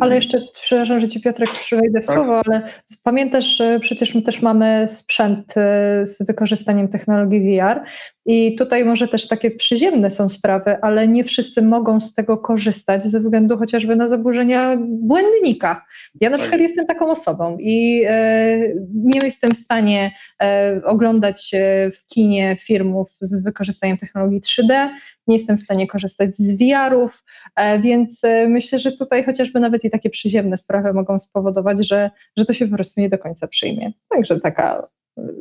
[0.00, 2.16] Ale jeszcze, przepraszam, że Ci Piotrek przywejdę w tak?
[2.16, 2.68] słowo, ale
[3.04, 5.54] pamiętasz, przecież my też mamy sprzęt
[6.02, 7.80] z wykorzystaniem technologii VR
[8.26, 13.04] i tutaj może też takie przyziemne są sprawy, ale nie wszyscy mogą z tego korzystać
[13.04, 15.84] ze względu chociażby na zaburzenia błędnika.
[16.20, 16.40] Ja na tak.
[16.40, 18.58] przykład jestem taką osobą i e,
[18.94, 20.12] nie jestem w stanie
[20.42, 21.52] e, oglądać
[21.94, 24.88] w kinie filmów z wykorzystaniem technologii 3D,
[25.26, 27.24] nie jestem w stanie korzystać z VR-ów,
[27.56, 32.10] e, więc e, myślę, że tutaj chociażby nawet i takie przyziemne sprawy mogą spowodować, że,
[32.36, 33.92] że to się po prostu nie do końca przyjmie.
[34.08, 34.88] Także taka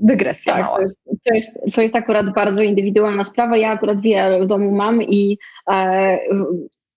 [0.01, 0.79] dygresja tak, mała.
[1.27, 3.57] To jest, to jest akurat bardzo indywidualna sprawa.
[3.57, 5.37] Ja akurat VR w domu mam i
[5.71, 6.19] e,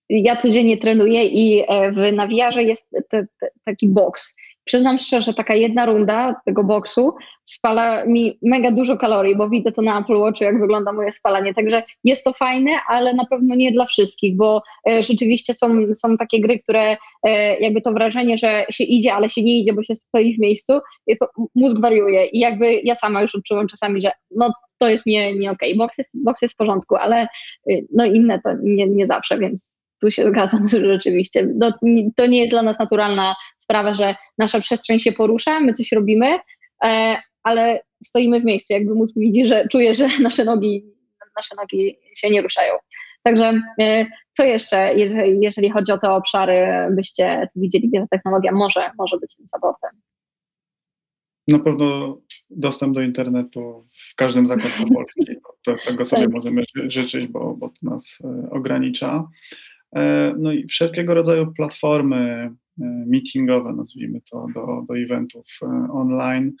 [0.09, 4.35] ja codziennie trenuję i e, w nawijarze jest te, te, taki boks.
[4.63, 9.71] Przyznam szczerze, że taka jedna runda tego boksu spala mi mega dużo kalorii, bo widzę
[9.71, 11.53] to na Apple Watchu, jak wygląda moje spalanie.
[11.53, 16.17] Także jest to fajne, ale na pewno nie dla wszystkich, bo e, rzeczywiście są, są
[16.17, 19.83] takie gry, które e, jakby to wrażenie, że się idzie, ale się nie idzie, bo
[19.83, 20.73] się stoi w miejscu,
[21.55, 22.25] mózg wariuje.
[22.25, 25.73] I jakby ja sama już odczuwam czasami, że no to jest nie, nie okej.
[25.73, 25.77] Okay.
[25.77, 27.27] Boks, jest, boks jest w porządku, ale
[27.71, 31.73] y, no inne to nie, nie zawsze, więc tu się zgadzam, że rzeczywiście no,
[32.15, 36.39] to nie jest dla nas naturalna sprawa, że nasza przestrzeń się porusza, my coś robimy,
[36.83, 40.83] e, ale stoimy w miejscu, jakby mózg widzi, że czuje, że nasze nogi,
[41.35, 42.73] nasze nogi się nie ruszają.
[43.23, 48.51] Także e, co jeszcze, jeżeli, jeżeli chodzi o te obszary, byście widzieli, gdzie ta technologia
[48.51, 49.91] może, może być tym supportem?
[51.47, 52.17] Na pewno
[52.49, 55.25] dostęp do internetu w każdym zakątku Polski.
[55.85, 56.31] Tego sobie tak.
[56.31, 59.27] możemy życzyć, bo, bo to nas e, ogranicza.
[59.95, 62.51] E, no i wszelkiego rodzaju platformy e,
[63.07, 66.53] meetingowe, nazwijmy to, do, do eventów e, online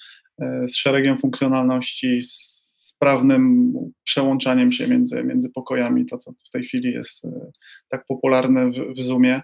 [0.67, 2.57] z szeregiem funkcjonalności, z
[2.97, 3.73] sprawnym
[4.03, 7.27] przełączaniem się między, między pokojami, to co w tej chwili jest
[7.89, 9.41] tak popularne w, w Zoomie,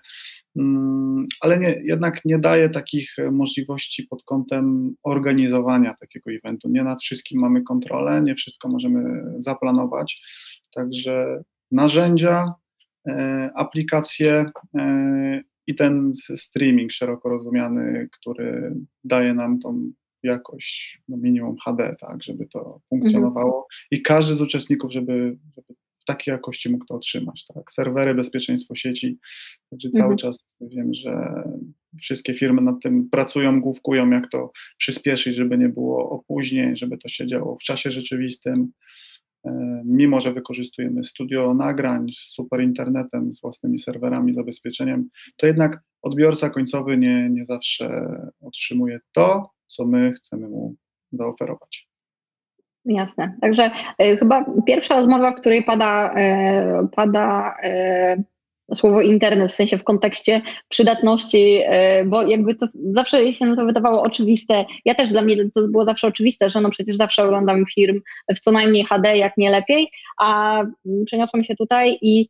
[0.56, 6.70] mm, ale nie, jednak nie daje takich możliwości pod kątem organizowania takiego eventu.
[6.70, 10.22] Nie nad wszystkim mamy kontrolę, nie wszystko możemy zaplanować,
[10.72, 12.54] także narzędzia,
[13.56, 14.46] aplikacje
[14.76, 19.92] e, i ten streaming szeroko rozumiany, który daje nam tą
[20.24, 23.68] jakość no minimum HD, tak, żeby to funkcjonowało mhm.
[23.92, 28.76] i każdy z uczestników, żeby, żeby w takiej jakości mógł to otrzymać, tak, serwery, bezpieczeństwo
[28.76, 29.20] sieci,
[29.70, 30.18] także cały mhm.
[30.18, 31.44] czas wiem, że
[32.02, 37.08] wszystkie firmy nad tym pracują, główkują, jak to przyspieszyć, żeby nie było opóźnień, żeby to
[37.08, 39.13] się działo w czasie rzeczywistym, E,
[39.86, 46.50] mimo że wykorzystujemy studio nagrań z super internetem, z własnymi serwerami, zabezpieczeniem, to jednak odbiorca
[46.50, 50.76] końcowy nie, nie zawsze otrzymuje to, co my chcemy mu
[51.12, 51.88] zaoferować.
[52.86, 53.38] Jasne.
[53.42, 53.72] Także
[54.02, 56.16] y, chyba pierwsza rozmowa, w której pada,
[56.84, 58.24] y, pada y,
[58.74, 63.66] słowo internet, w sensie w kontekście przydatności, e, bo jakby to zawsze się na to
[63.66, 64.66] wydawało oczywiste.
[64.86, 68.02] Ja też dla mnie to było zawsze oczywiste, że no przecież zawsze oglądam film
[68.36, 69.88] w co najmniej HD, jak nie lepiej,
[70.20, 70.62] a
[71.06, 72.28] przeniosłam się tutaj i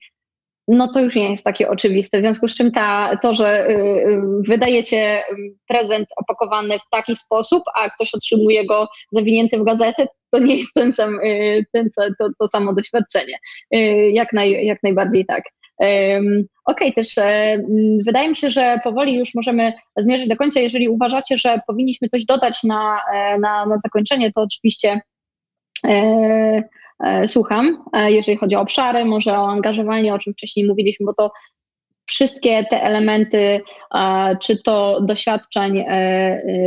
[0.67, 2.17] no to już nie jest takie oczywiste.
[2.17, 5.23] W związku z czym ta, to, że y, y, wydajecie
[5.67, 10.73] prezent opakowany w taki sposób, a ktoś otrzymuje go zawinięty w gazetę, to nie jest
[10.73, 13.37] ten sam, y, ten, to, to samo doświadczenie.
[14.13, 15.43] Jak, naj, jak najbardziej tak.
[15.79, 17.57] Okej, okay, też e,
[18.05, 20.59] wydaje mi się, że powoli już możemy zmierzyć do końca.
[20.59, 25.01] Jeżeli uważacie, że powinniśmy coś dodać na, e, na, na zakończenie, to oczywiście
[25.87, 26.63] e,
[27.27, 27.83] słucham.
[27.93, 31.31] Jeżeli chodzi o obszary, może o angażowanie, o czym wcześniej mówiliśmy, bo to
[32.05, 33.61] wszystkie te elementy,
[34.41, 35.85] czy to doświadczeń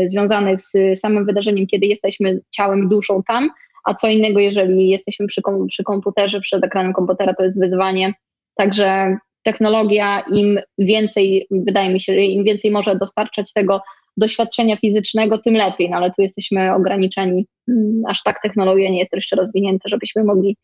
[0.06, 3.50] związanych z samym wydarzeniem, kiedy jesteśmy ciałem duszą tam,
[3.84, 8.14] a co innego, jeżeli jesteśmy przy, przy komputerze, przed ekranem komputera, to jest wyzwanie
[8.56, 13.82] Także technologia im więcej, wydaje mi się, im więcej może dostarczać tego
[14.16, 17.46] doświadczenia fizycznego, tym lepiej, no ale tu jesteśmy ograniczeni.
[17.68, 20.56] Mm, aż tak technologia nie jest jeszcze rozwinięta, żebyśmy mogli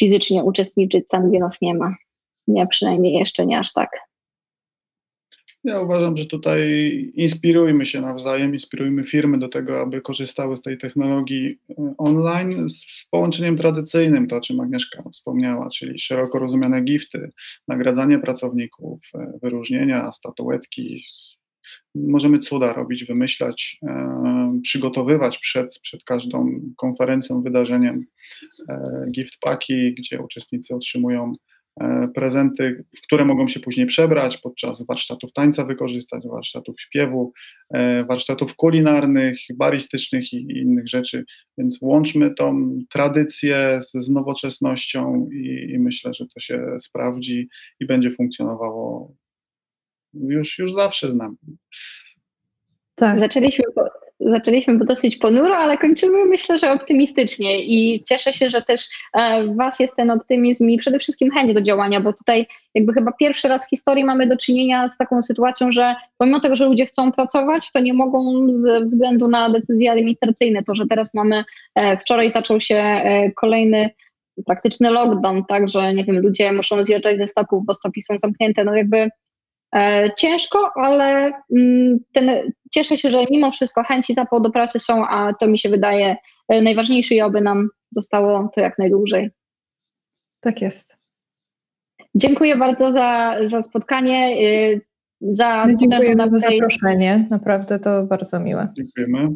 [0.00, 1.94] fizycznie uczestniczyć tam, gdzie nas nie ma.
[2.46, 3.90] Nie, przynajmniej jeszcze nie aż tak.
[5.64, 6.60] Ja uważam, że tutaj
[7.14, 13.06] inspirujmy się nawzajem, inspirujmy firmy do tego, aby korzystały z tej technologii e, online z
[13.10, 17.30] połączeniem tradycyjnym, to o czym Agnieszka wspomniała, czyli szeroko rozumiane gifty,
[17.68, 21.02] nagradzanie pracowników, e, wyróżnienia, statuetki.
[21.94, 28.04] Możemy cuda robić, wymyślać, e, przygotowywać przed, przed każdą konferencją, wydarzeniem
[29.12, 31.32] gift paki, gdzie uczestnicy otrzymują
[32.14, 37.32] prezenty, w które mogą się później przebrać podczas warsztatów tańca wykorzystać, warsztatów śpiewu,
[37.74, 41.24] e, warsztatów kulinarnych, baristycznych i innych rzeczy.
[41.58, 47.48] Więc łączmy tą tradycję z, z nowoczesnością i, i myślę, że to się sprawdzi
[47.80, 49.14] i będzie funkcjonowało
[50.14, 51.36] już, już zawsze z nami.
[52.94, 53.18] Tak.
[53.18, 53.64] Zaczęliśmy,
[54.30, 59.56] zaczęliśmy dosyć ponuro, ale kończymy myślę, że optymistycznie i cieszę się, że też e, w
[59.56, 63.48] Was jest ten optymizm i przede wszystkim chęć do działania, bo tutaj jakby chyba pierwszy
[63.48, 67.12] raz w historii mamy do czynienia z taką sytuacją, że pomimo tego, że ludzie chcą
[67.12, 70.62] pracować, to nie mogą ze względu na decyzje administracyjne.
[70.62, 71.44] To, że teraz mamy,
[71.74, 73.90] e, wczoraj zaczął się e, kolejny
[74.46, 78.64] praktyczny lockdown, tak, że nie wiem, ludzie muszą zjeżdżać ze stoków, bo stoki są zamknięte,
[78.64, 79.10] no jakby
[80.16, 85.32] ciężko, ale mm, ten, cieszę się, że mimo wszystko chęci zapał do pracy są, a
[85.34, 86.16] to mi się wydaje
[86.48, 89.30] e, najważniejsze i oby nam zostało to jak najdłużej.
[90.40, 90.98] Tak jest.
[92.14, 94.36] Dziękuję bardzo za, za spotkanie.
[94.72, 94.80] y,
[95.20, 98.68] Za My dziękujemy za zaproszenie, naprawdę to bardzo miłe.
[98.76, 99.28] Dziękujemy.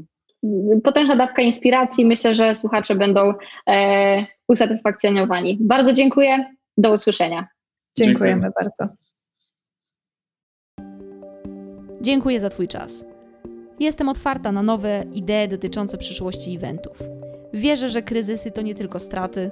[0.84, 2.06] potężna dawka inspiracji.
[2.06, 3.32] Myślę, że słuchacze będą
[3.68, 4.16] e,
[4.48, 5.58] usatysfakcjonowani.
[5.60, 6.44] Bardzo dziękuję.
[6.76, 7.46] Do usłyszenia.
[7.98, 8.52] Dziękujemy Dziękuję.
[8.78, 8.94] bardzo.
[12.06, 13.04] Dziękuję za Twój czas.
[13.80, 17.02] Jestem otwarta na nowe idee dotyczące przyszłości eventów.
[17.52, 19.50] Wierzę, że kryzysy to nie tylko straty,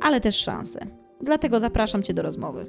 [0.00, 0.80] ale też szanse.
[1.20, 2.66] Dlatego zapraszam Cię do rozmowy.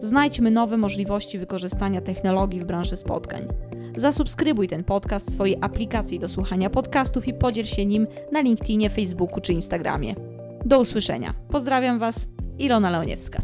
[0.00, 3.42] Znajdźmy nowe możliwości wykorzystania technologii w branży spotkań.
[3.96, 8.90] Zasubskrybuj ten podcast w swojej aplikacji do słuchania podcastów i podziel się nim na LinkedInie,
[8.90, 10.14] Facebooku czy Instagramie.
[10.64, 11.34] Do usłyszenia.
[11.50, 12.26] Pozdrawiam Was,
[12.58, 13.42] Ilona Leoniewska.